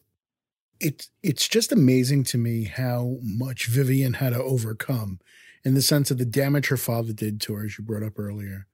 It's 0.84 1.10
it's 1.22 1.48
just 1.48 1.72
amazing 1.72 2.24
to 2.26 2.38
me 2.38 2.64
how 2.64 3.18
much 3.22 3.68
Vivian 3.68 4.14
had 4.14 4.34
to 4.34 4.42
overcome 4.42 5.20
in 5.64 5.76
the 5.76 5.82
sense 5.82 6.10
of 6.10 6.18
the 6.18 6.26
damage 6.26 6.70
her 6.70 6.78
father 6.78 7.14
did 7.14 7.40
to 7.42 7.54
her, 7.54 7.66
as 7.66 7.78
you 7.78 7.84
brought 7.84 8.04
up 8.04 8.18
earlier. 8.18 8.68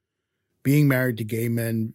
Being 0.62 0.88
married 0.88 1.18
to 1.18 1.24
gay 1.24 1.48
men 1.48 1.92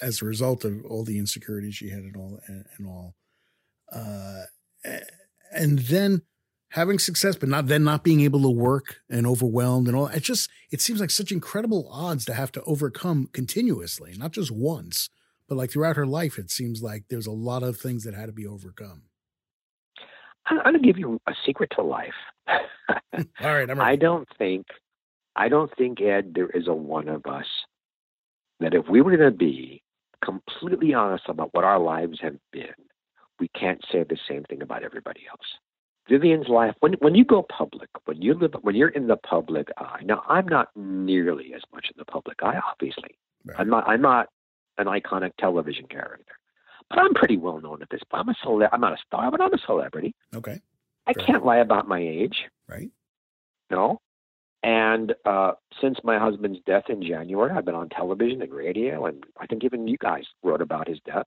as 0.00 0.22
a 0.22 0.26
result 0.26 0.64
of 0.64 0.84
all 0.84 1.04
the 1.04 1.18
insecurities 1.18 1.74
she 1.74 1.90
had 1.90 2.00
and 2.00 2.16
all 2.16 2.40
and, 2.46 2.64
and 2.78 2.86
all. 2.86 3.14
Uh, 3.92 4.44
and 5.52 5.80
then 5.80 6.22
having 6.70 6.98
success, 6.98 7.36
but 7.36 7.48
not 7.48 7.66
then 7.66 7.82
not 7.84 8.04
being 8.04 8.20
able 8.20 8.42
to 8.42 8.50
work 8.50 9.00
and 9.10 9.26
overwhelmed 9.26 9.88
and 9.88 9.96
all. 9.96 10.06
It 10.06 10.22
just 10.22 10.48
it 10.70 10.80
seems 10.80 11.00
like 11.00 11.10
such 11.10 11.32
incredible 11.32 11.88
odds 11.92 12.24
to 12.26 12.34
have 12.34 12.52
to 12.52 12.62
overcome 12.62 13.28
continuously, 13.32 14.14
not 14.16 14.32
just 14.32 14.50
once, 14.50 15.08
but 15.48 15.56
like 15.56 15.70
throughout 15.70 15.96
her 15.96 16.06
life. 16.06 16.38
It 16.38 16.50
seems 16.50 16.82
like 16.82 17.04
there's 17.08 17.26
a 17.26 17.32
lot 17.32 17.62
of 17.62 17.78
things 17.78 18.04
that 18.04 18.14
had 18.14 18.26
to 18.26 18.32
be 18.32 18.46
overcome. 18.46 19.02
I'm 20.50 20.62
going 20.62 20.74
to 20.74 20.80
give 20.80 20.98
you 20.98 21.20
a 21.26 21.32
secret 21.44 21.70
to 21.76 21.82
life. 21.82 22.14
all 22.48 23.24
right, 23.40 23.68
I'm 23.68 23.80
I 23.80 23.96
don't 23.96 24.28
think, 24.38 24.66
I 25.36 25.48
don't 25.48 25.70
think 25.76 26.00
Ed, 26.00 26.32
there 26.34 26.48
is 26.50 26.68
a 26.68 26.74
one 26.74 27.08
of 27.08 27.26
us 27.26 27.46
that 28.60 28.74
if 28.74 28.88
we 28.88 29.00
were 29.02 29.16
going 29.16 29.30
to 29.30 29.36
be 29.36 29.82
completely 30.24 30.94
honest 30.94 31.24
about 31.28 31.50
what 31.52 31.64
our 31.64 31.78
lives 31.78 32.18
have 32.22 32.36
been, 32.52 32.74
we 33.38 33.48
can't 33.48 33.84
say 33.92 34.02
the 34.02 34.18
same 34.28 34.44
thing 34.44 34.62
about 34.62 34.82
everybody 34.82 35.20
else. 35.30 35.46
Vivian's 36.08 36.48
life, 36.48 36.74
when 36.80 36.94
when 37.00 37.14
you 37.14 37.24
go 37.24 37.42
public, 37.42 37.90
when 38.06 38.20
you 38.22 38.34
live, 38.34 38.54
when 38.62 38.74
you're 38.74 38.88
in 38.88 39.06
the 39.06 39.16
public 39.16 39.68
eye. 39.76 40.00
Now, 40.04 40.22
I'm 40.26 40.48
not 40.48 40.68
nearly 40.74 41.52
as 41.54 41.60
much 41.72 41.86
in 41.90 41.94
the 41.98 42.04
public 42.06 42.38
eye. 42.42 42.58
Obviously, 42.72 43.18
right. 43.44 43.60
I'm 43.60 43.68
not. 43.68 43.86
I'm 43.86 44.00
not 44.00 44.28
an 44.78 44.86
iconic 44.86 45.32
television 45.38 45.86
character, 45.86 46.32
but 46.90 46.98
I'm 46.98 47.14
pretty 47.14 47.36
well 47.36 47.60
known 47.60 47.82
at 47.82 47.90
this 47.90 48.00
point. 48.10 48.22
I'm 48.22 48.28
a 48.30 48.34
cele- 48.42 48.68
I'm 48.72 48.80
not 48.80 48.92
a 48.92 48.98
star, 49.06 49.30
but 49.30 49.40
I'm 49.40 49.52
a 49.52 49.58
celebrity. 49.58 50.14
Okay. 50.34 50.60
I 51.06 51.12
can't 51.14 51.44
lie 51.44 51.58
about 51.58 51.88
my 51.88 52.00
age. 52.00 52.44
Right. 52.68 52.90
No. 53.70 54.00
And 54.62 55.14
uh, 55.24 55.52
since 55.80 55.98
my 56.02 56.18
husband's 56.18 56.58
death 56.66 56.84
in 56.88 57.02
January, 57.02 57.52
I've 57.52 57.64
been 57.64 57.74
on 57.74 57.88
television 57.88 58.42
and 58.42 58.52
radio, 58.52 59.06
and 59.06 59.24
I 59.40 59.46
think 59.46 59.64
even 59.64 59.86
you 59.86 59.96
guys 59.98 60.24
wrote 60.42 60.60
about 60.60 60.88
his 60.88 60.98
death. 61.06 61.26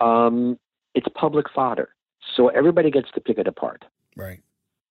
Um, 0.00 0.58
it's 0.94 1.06
public 1.14 1.46
fodder, 1.54 1.90
so 2.36 2.48
everybody 2.48 2.90
gets 2.90 3.10
to 3.12 3.20
pick 3.20 3.38
it 3.38 3.46
apart. 3.46 3.84
Right. 4.16 4.40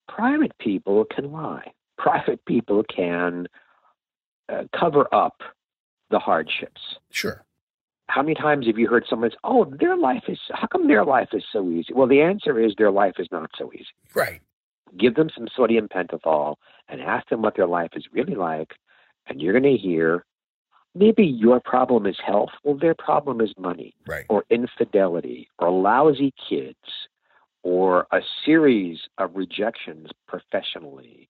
Private 0.07 0.57
people 0.59 1.05
can 1.05 1.31
lie. 1.31 1.71
Private 1.97 2.45
people 2.45 2.83
can 2.83 3.47
uh, 4.49 4.63
cover 4.77 5.13
up 5.13 5.41
the 6.11 6.19
hardships. 6.19 6.81
Sure. 7.09 7.43
How 8.13 8.21
many 8.21 8.35
times 8.35 8.67
have 8.67 8.77
you 8.77 8.87
heard 8.87 9.05
someone 9.09 9.31
say, 9.31 9.37
"Oh, 9.43 9.65
their 9.65 9.97
life 9.97 10.25
is 10.27 10.37
how 10.51 10.67
come 10.67 10.87
their 10.87 11.03
life 11.03 11.29
is 11.33 11.43
so 11.51 11.67
easy?" 11.71 11.91
Well, 11.93 12.05
the 12.05 12.21
answer 12.21 12.59
is 12.59 12.75
their 12.77 12.91
life 12.91 13.15
is 13.17 13.27
not 13.31 13.49
so 13.57 13.71
easy. 13.73 13.87
Right. 14.13 14.39
Give 14.95 15.15
them 15.15 15.31
some 15.35 15.47
sodium 15.47 15.87
pentothal 15.87 16.57
and 16.87 17.01
ask 17.01 17.27
them 17.29 17.41
what 17.41 17.55
their 17.55 17.65
life 17.65 17.89
is 17.95 18.05
really 18.11 18.35
like, 18.35 18.73
and 19.25 19.41
you're 19.41 19.59
going 19.59 19.63
to 19.63 19.81
hear 19.81 20.25
maybe 20.93 21.25
your 21.25 21.59
problem 21.59 22.05
is 22.05 22.19
health. 22.23 22.51
Well, 22.63 22.77
their 22.77 22.93
problem 22.93 23.41
is 23.41 23.51
money, 23.57 23.95
right. 24.05 24.25
or 24.29 24.45
infidelity, 24.51 25.49
or 25.57 25.71
lousy 25.71 26.35
kids, 26.47 27.07
or 27.63 28.05
a 28.11 28.21
series 28.45 28.99
of 29.17 29.35
rejections 29.35 30.11
professionally, 30.27 31.29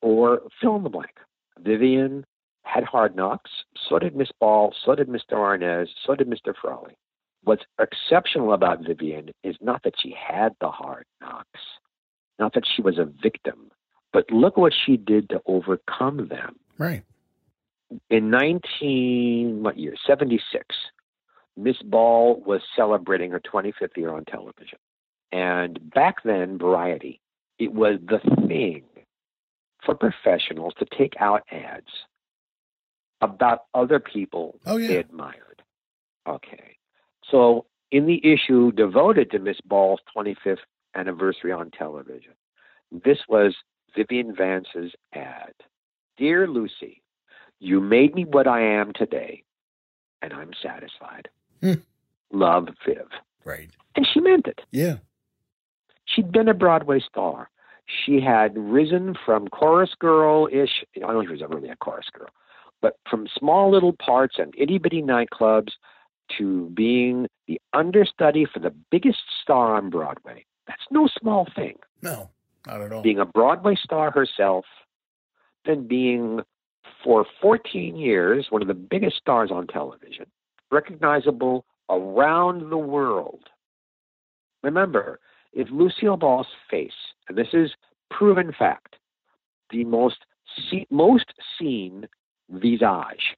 or 0.00 0.40
fill 0.58 0.76
in 0.76 0.84
the 0.84 0.88
blank. 0.88 1.18
Vivian 1.58 2.24
had 2.64 2.84
hard 2.84 3.14
knocks. 3.14 3.50
So 3.88 3.98
did 3.98 4.16
Miss 4.16 4.30
Ball. 4.40 4.74
So 4.84 4.94
did 4.94 5.08
Mr. 5.08 5.34
Arnaz. 5.34 5.88
So 6.04 6.14
did 6.14 6.28
Mr. 6.28 6.52
Frawley. 6.60 6.96
What's 7.44 7.64
exceptional 7.78 8.54
about 8.54 8.84
Vivian 8.84 9.30
is 9.42 9.56
not 9.60 9.82
that 9.84 9.94
she 10.02 10.14
had 10.18 10.54
the 10.60 10.70
hard 10.70 11.04
knocks, 11.20 11.60
not 12.38 12.54
that 12.54 12.64
she 12.74 12.80
was 12.80 12.98
a 12.98 13.04
victim, 13.04 13.70
but 14.12 14.30
look 14.30 14.56
what 14.56 14.72
she 14.86 14.96
did 14.96 15.28
to 15.28 15.42
overcome 15.46 16.28
them. 16.28 16.56
Right. 16.78 17.04
In 18.08 18.30
19, 18.30 19.62
what 19.62 19.78
year? 19.78 19.94
76, 20.06 20.64
Miss 21.56 21.76
Ball 21.82 22.40
was 22.40 22.62
celebrating 22.74 23.30
her 23.30 23.40
25th 23.40 23.96
year 23.96 24.12
on 24.12 24.24
television. 24.24 24.78
And 25.30 25.78
back 25.92 26.22
then, 26.24 26.58
Variety, 26.58 27.20
it 27.58 27.72
was 27.72 27.98
the 28.08 28.20
thing 28.48 28.84
for 29.84 29.94
professionals 29.94 30.72
to 30.78 30.86
take 30.96 31.12
out 31.20 31.42
ads 31.50 31.90
about 33.20 33.64
other 33.74 34.00
people 34.00 34.58
oh, 34.66 34.76
yeah. 34.76 34.88
they 34.88 34.96
admired. 34.96 35.62
Okay. 36.26 36.76
So 37.30 37.66
in 37.90 38.06
the 38.06 38.20
issue 38.24 38.72
devoted 38.72 39.30
to 39.30 39.38
Miss 39.38 39.58
Ball's 39.64 40.00
25th 40.16 40.58
anniversary 40.94 41.52
on 41.52 41.70
television, 41.70 42.32
this 42.90 43.18
was 43.28 43.54
Vivian 43.96 44.34
Vance's 44.34 44.92
ad. 45.14 45.54
Dear 46.16 46.46
Lucy, 46.46 47.02
you 47.60 47.80
made 47.80 48.14
me 48.14 48.24
what 48.24 48.46
I 48.46 48.60
am 48.60 48.92
today, 48.92 49.42
and 50.22 50.32
I'm 50.32 50.50
satisfied. 50.62 51.28
Hmm. 51.60 51.74
Love, 52.32 52.68
Viv. 52.86 53.06
Right. 53.44 53.70
And 53.96 54.06
she 54.12 54.20
meant 54.20 54.46
it. 54.46 54.60
Yeah. 54.70 54.96
She'd 56.04 56.32
been 56.32 56.48
a 56.48 56.54
Broadway 56.54 57.00
star. 57.00 57.50
She 57.86 58.20
had 58.20 58.56
risen 58.56 59.14
from 59.24 59.48
chorus 59.48 59.90
girl 59.98 60.48
ish. 60.50 60.84
I 60.96 61.00
don't 61.00 61.14
know 61.14 61.20
if 61.20 61.26
she 61.26 61.32
was 61.32 61.42
ever 61.42 61.56
really 61.56 61.68
a 61.68 61.76
chorus 61.76 62.06
girl, 62.12 62.28
but 62.84 62.98
from 63.08 63.26
small 63.38 63.70
little 63.70 63.94
parts 63.94 64.34
and 64.36 64.52
itty 64.58 64.76
bitty 64.76 65.00
nightclubs 65.00 65.70
to 66.36 66.70
being 66.74 67.26
the 67.48 67.58
understudy 67.72 68.44
for 68.44 68.58
the 68.58 68.74
biggest 68.90 69.22
star 69.42 69.74
on 69.74 69.88
Broadway. 69.88 70.44
That's 70.66 70.82
no 70.90 71.08
small 71.18 71.48
thing. 71.56 71.78
No, 72.02 72.28
not 72.66 72.82
at 72.82 72.92
all. 72.92 73.00
Being 73.00 73.20
a 73.20 73.24
Broadway 73.24 73.74
star 73.82 74.10
herself, 74.10 74.66
then 75.64 75.88
being 75.88 76.40
for 77.02 77.24
14 77.40 77.96
years 77.96 78.48
one 78.50 78.60
of 78.60 78.68
the 78.68 78.74
biggest 78.74 79.16
stars 79.16 79.50
on 79.50 79.66
television, 79.66 80.26
recognizable 80.70 81.64
around 81.88 82.68
the 82.70 82.76
world. 82.76 83.44
Remember, 84.62 85.20
if 85.54 85.68
Lucille 85.70 86.18
Ball's 86.18 86.48
face, 86.70 87.14
and 87.30 87.38
this 87.38 87.54
is 87.54 87.70
proven 88.10 88.52
fact, 88.52 88.96
the 89.70 89.84
most 89.84 90.26
see, 90.70 90.86
most 90.90 91.32
seen 91.58 92.06
visage, 92.50 93.36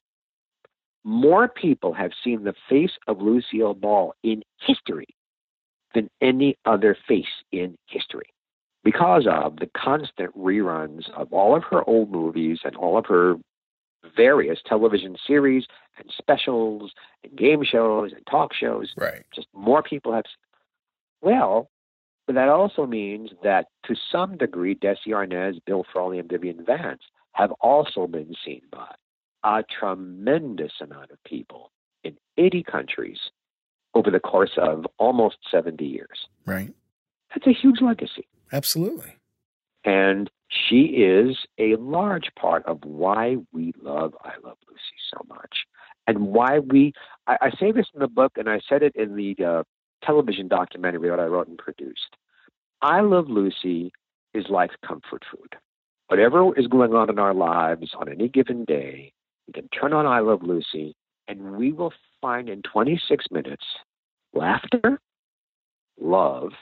more 1.04 1.48
people 1.48 1.92
have 1.92 2.10
seen 2.24 2.44
the 2.44 2.54
face 2.68 2.98
of 3.06 3.22
Lucille 3.22 3.74
Ball 3.74 4.14
in 4.22 4.42
history 4.60 5.06
than 5.94 6.10
any 6.20 6.56
other 6.64 6.96
face 7.06 7.24
in 7.52 7.76
history 7.86 8.26
because 8.84 9.26
of 9.28 9.56
the 9.56 9.70
constant 9.76 10.36
reruns 10.36 11.08
of 11.16 11.32
all 11.32 11.56
of 11.56 11.64
her 11.64 11.88
old 11.88 12.10
movies 12.10 12.60
and 12.64 12.76
all 12.76 12.98
of 12.98 13.06
her 13.06 13.36
various 14.16 14.60
television 14.66 15.16
series 15.26 15.66
and 15.98 16.12
specials 16.16 16.92
and 17.24 17.36
game 17.36 17.64
shows 17.64 18.12
and 18.12 18.24
talk 18.30 18.52
shows. 18.52 18.92
Right. 18.96 19.24
Just 19.34 19.48
more 19.52 19.82
people 19.82 20.12
have. 20.12 20.24
Well, 21.20 21.68
but 22.26 22.34
that 22.34 22.48
also 22.48 22.86
means 22.86 23.30
that 23.42 23.66
to 23.86 23.94
some 24.10 24.36
degree, 24.36 24.74
Desi 24.74 25.08
Arnaz, 25.08 25.58
Bill 25.64 25.84
Frawley, 25.92 26.18
and 26.18 26.28
Vivian 26.28 26.64
Vance 26.64 27.02
have 27.36 27.52
also 27.60 28.06
been 28.06 28.34
seen 28.44 28.62
by 28.72 28.88
a 29.44 29.62
tremendous 29.78 30.72
amount 30.80 31.10
of 31.10 31.22
people 31.24 31.70
in 32.02 32.16
80 32.38 32.62
countries 32.64 33.18
over 33.94 34.10
the 34.10 34.20
course 34.20 34.52
of 34.56 34.86
almost 34.98 35.36
70 35.50 35.84
years. 35.84 36.26
Right. 36.46 36.72
That's 37.30 37.46
a 37.46 37.52
huge 37.52 37.80
legacy. 37.82 38.26
Absolutely. 38.52 39.16
And 39.84 40.30
she 40.48 40.80
is 40.96 41.36
a 41.58 41.76
large 41.76 42.28
part 42.38 42.64
of 42.66 42.78
why 42.84 43.36
we 43.52 43.72
love 43.82 44.14
I 44.22 44.32
Love 44.44 44.58
Lucy 44.68 44.98
so 45.12 45.20
much. 45.28 45.54
and 46.06 46.28
why 46.28 46.60
we. 46.60 46.92
I, 47.26 47.36
I 47.42 47.50
say 47.58 47.72
this 47.72 47.86
in 47.94 48.00
the 48.00 48.08
book, 48.08 48.32
and 48.36 48.48
I 48.48 48.60
said 48.68 48.82
it 48.82 48.94
in 48.96 49.16
the 49.16 49.36
uh, 49.44 49.62
television 50.04 50.48
documentary 50.48 51.08
that 51.10 51.20
I 51.20 51.24
wrote 51.26 51.48
and 51.48 51.58
produced. 51.58 52.16
I 52.80 53.00
Love 53.00 53.28
Lucy 53.28 53.92
is 54.34 54.46
like 54.48 54.70
comfort 54.86 55.24
food. 55.30 55.56
Whatever 56.08 56.56
is 56.58 56.66
going 56.68 56.94
on 56.94 57.10
in 57.10 57.18
our 57.18 57.34
lives 57.34 57.92
on 57.98 58.08
any 58.08 58.28
given 58.28 58.64
day, 58.64 59.12
we 59.46 59.52
can 59.52 59.68
turn 59.68 59.92
on 59.92 60.06
I 60.06 60.20
Love 60.20 60.42
Lucy, 60.42 60.94
and 61.26 61.56
we 61.56 61.72
will 61.72 61.92
find 62.20 62.48
in 62.48 62.62
26 62.62 63.26
minutes 63.30 63.64
laughter, 64.32 65.00
love, 66.00 66.52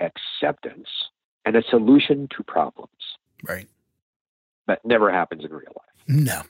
acceptance, 0.00 0.88
and 1.44 1.56
a 1.56 1.62
solution 1.62 2.28
to 2.36 2.42
problems. 2.42 2.90
Right. 3.42 3.68
That 4.66 4.84
never 4.84 5.10
happens 5.10 5.44
in 5.44 5.50
real 5.50 5.72
life. 5.74 6.06
No. 6.06 6.42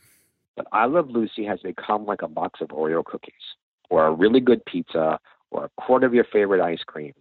But 0.56 0.66
I 0.72 0.86
Love 0.86 1.10
Lucy 1.10 1.44
has 1.44 1.60
become 1.60 2.04
like 2.04 2.22
a 2.22 2.28
box 2.28 2.60
of 2.60 2.68
Oreo 2.68 3.04
cookies 3.04 3.32
or 3.90 4.06
a 4.06 4.12
really 4.12 4.40
good 4.40 4.64
pizza 4.64 5.18
or 5.50 5.66
a 5.66 5.70
quart 5.80 6.04
of 6.04 6.14
your 6.14 6.24
favorite 6.24 6.62
ice 6.62 6.82
cream. 6.84 7.12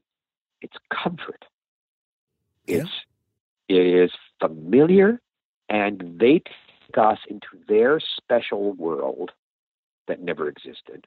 It's 0.61 0.75
comfort. 0.91 1.45
It's 2.67 2.89
yeah. 3.67 3.77
it 3.77 4.03
is 4.03 4.11
familiar 4.41 5.19
and 5.69 6.19
they 6.19 6.39
take 6.39 6.97
us 6.97 7.19
into 7.29 7.47
their 7.67 7.99
special 7.99 8.73
world 8.73 9.31
that 10.07 10.21
never 10.21 10.49
existed. 10.49 11.05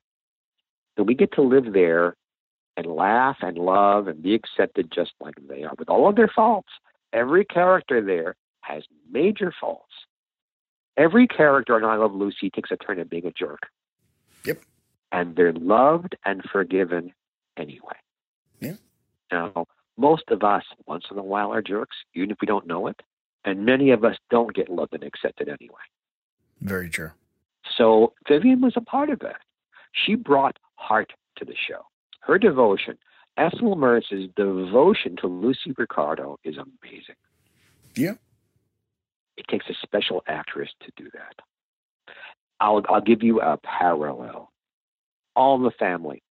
So 0.96 1.02
we 1.02 1.14
get 1.14 1.32
to 1.32 1.42
live 1.42 1.72
there 1.72 2.16
and 2.76 2.86
laugh 2.86 3.36
and 3.40 3.58
love 3.58 4.08
and 4.08 4.22
be 4.22 4.34
accepted 4.34 4.90
just 4.94 5.12
like 5.20 5.34
they 5.48 5.64
are 5.64 5.74
with 5.78 5.88
all 5.90 6.08
of 6.08 6.16
their 6.16 6.30
faults. 6.34 6.70
Every 7.12 7.44
character 7.44 8.00
there 8.00 8.36
has 8.62 8.84
major 9.10 9.52
faults. 9.60 9.92
Every 10.96 11.26
character 11.26 11.76
in 11.76 11.84
I 11.84 11.96
Love 11.96 12.14
Lucy 12.14 12.50
takes 12.50 12.70
a 12.70 12.76
turn 12.76 12.98
at 12.98 13.10
being 13.10 13.26
a 13.26 13.32
jerk. 13.32 13.60
Yep. 14.44 14.62
And 15.12 15.36
they're 15.36 15.52
loved 15.52 16.16
and 16.24 16.42
forgiven 16.50 17.12
anyway. 17.56 17.96
Yeah. 18.60 18.74
Now, 19.30 19.66
most 19.96 20.24
of 20.28 20.42
us, 20.42 20.64
once 20.86 21.04
in 21.10 21.18
a 21.18 21.22
while, 21.22 21.52
are 21.52 21.62
jerks, 21.62 21.96
even 22.14 22.30
if 22.30 22.38
we 22.40 22.46
don't 22.46 22.66
know 22.66 22.86
it. 22.86 23.00
And 23.44 23.66
many 23.66 23.90
of 23.90 24.04
us 24.04 24.16
don't 24.30 24.54
get 24.54 24.68
loved 24.68 24.94
and 24.94 25.04
accepted 25.04 25.48
anyway. 25.48 25.82
Very 26.60 26.88
true. 26.88 27.10
So 27.76 28.14
Vivian 28.28 28.60
was 28.60 28.74
a 28.76 28.80
part 28.80 29.10
of 29.10 29.20
that. 29.20 29.40
She 29.92 30.14
brought 30.14 30.58
heart 30.76 31.12
to 31.36 31.44
the 31.44 31.54
show. 31.54 31.82
Her 32.20 32.38
devotion, 32.38 32.98
Ethel 33.36 33.76
Mertz's 33.76 34.28
devotion 34.36 35.16
to 35.20 35.26
Lucy 35.26 35.74
Ricardo 35.76 36.38
is 36.44 36.56
amazing. 36.56 37.16
Yeah. 37.94 38.14
It 39.36 39.46
takes 39.48 39.66
a 39.68 39.74
special 39.82 40.22
actress 40.26 40.70
to 40.80 40.92
do 40.96 41.10
that. 41.12 42.14
I'll, 42.60 42.82
I'll 42.88 43.00
give 43.00 43.22
you 43.22 43.40
a 43.40 43.58
parallel. 43.58 44.50
All 45.36 45.56
in 45.56 45.64
the 45.64 45.72
Family. 45.72 46.22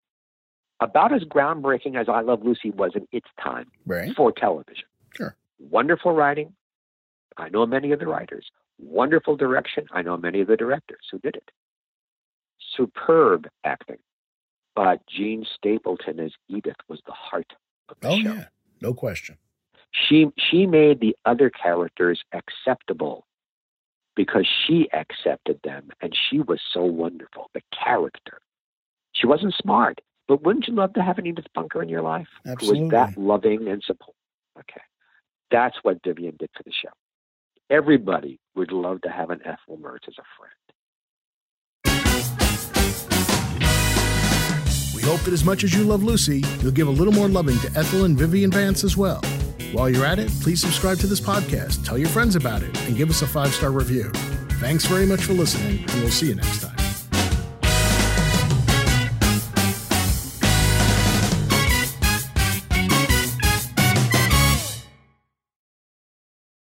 About 0.80 1.14
as 1.14 1.24
groundbreaking 1.24 2.00
as 2.00 2.08
I 2.10 2.22
Love 2.22 2.44
Lucy 2.44 2.72
was 2.72 2.92
in 2.96 3.08
its 3.12 3.28
time 3.42 3.68
right. 3.86 4.16
for 4.16 4.32
television. 4.32 4.86
Sure. 5.16 5.36
Wonderful 5.60 6.14
writing. 6.14 6.54
I 7.38 7.50
know 7.50 7.66
many 7.66 7.92
of 7.92 8.00
the 8.00 8.08
writers. 8.08 8.50
Wonderful 8.80 9.36
direction. 9.36 9.86
I 9.92 10.02
know 10.02 10.18
many 10.18 10.42
of 10.42 10.48
the 10.48 10.58
directors 10.58 11.06
who 11.12 11.20
did 11.20 11.36
it. 11.36 11.52
Superb 12.76 13.48
acting. 13.64 14.00
But 14.76 15.02
Jean 15.08 15.46
Stapleton 15.56 16.20
as 16.20 16.32
Edith 16.50 16.78
was 16.88 17.00
the 17.06 17.14
heart 17.14 17.54
of 17.90 17.98
the 18.00 18.08
show. 18.08 18.14
oh, 18.14 18.24
show. 18.24 18.34
yeah. 18.34 18.46
No 18.82 18.94
question. 18.94 19.38
She 19.92 20.28
she 20.38 20.66
made 20.66 21.00
the 21.00 21.16
other 21.26 21.52
characters 21.52 22.24
acceptable 22.34 23.28
because 24.16 24.48
she 24.48 24.90
accepted 24.92 25.60
them 25.64 25.90
and 26.02 26.16
she 26.30 26.40
was 26.40 26.60
so 26.74 26.84
wonderful. 26.84 27.50
The 27.54 27.62
character. 27.72 28.40
She 29.14 29.28
wasn't 29.28 29.54
smart, 29.54 30.02
but 30.28 30.44
wouldn't 30.44 30.68
you 30.68 30.74
love 30.74 30.94
to 30.94 31.04
have 31.04 31.20
an 31.20 31.28
Edith 31.28 31.46
Bunker 31.54 31.84
in 31.84 31.90
your 31.90 32.02
life? 32.02 32.28
Absolutely. 32.46 32.80
Who 32.80 32.84
was 32.86 32.92
that 32.92 33.18
loving 33.18 33.68
and 33.68 33.84
supportive? 33.84 34.16
Okay. 34.60 34.82
That's 35.52 35.78
what 35.84 36.00
Vivian 36.04 36.36
did 36.38 36.50
for 36.58 36.64
the 36.64 36.72
show. 36.72 36.90
Everybody 37.74 38.40
would 38.54 38.72
love 38.72 39.02
to 39.02 39.10
have 39.10 39.32
an 39.32 39.40
Ethel 39.44 39.80
Mertz 39.80 40.08
as 40.08 40.14
a 40.20 40.24
friend. 40.38 40.54
We 44.96 45.02
hope 45.02 45.22
that 45.22 45.34
as 45.34 45.44
much 45.44 45.64
as 45.64 45.74
you 45.74 45.84
love 45.84 46.04
Lucy, 46.04 46.44
you'll 46.62 46.72
give 46.72 46.88
a 46.88 46.92
little 46.92 47.12
more 47.12 47.28
loving 47.28 47.58
to 47.62 47.68
Ethel 47.76 48.06
and 48.06 48.16
Vivian 48.16 48.52
Vance 48.52 48.84
as 48.84 48.96
well. 48.96 49.22
While 49.72 49.90
you're 49.90 50.06
at 50.06 50.20
it, 50.20 50.30
please 50.42 50.62
subscribe 50.62 51.00
to 51.00 51.08
this 51.08 51.20
podcast, 51.20 51.84
tell 51.84 51.98
your 51.98 52.10
friends 52.10 52.36
about 52.36 52.62
it, 52.62 52.80
and 52.84 52.96
give 52.96 53.10
us 53.10 53.24
a 53.24 53.28
five 53.28 53.52
star 53.52 53.72
review. 53.72 54.12
Thanks 54.60 54.86
very 54.86 55.08
much 55.08 55.24
for 55.24 55.34
listening, 55.34 55.80
and 55.80 56.02
we'll 56.02 56.12
see 56.12 56.28
you 56.28 56.36
next 56.36 56.62
time. 56.62 56.93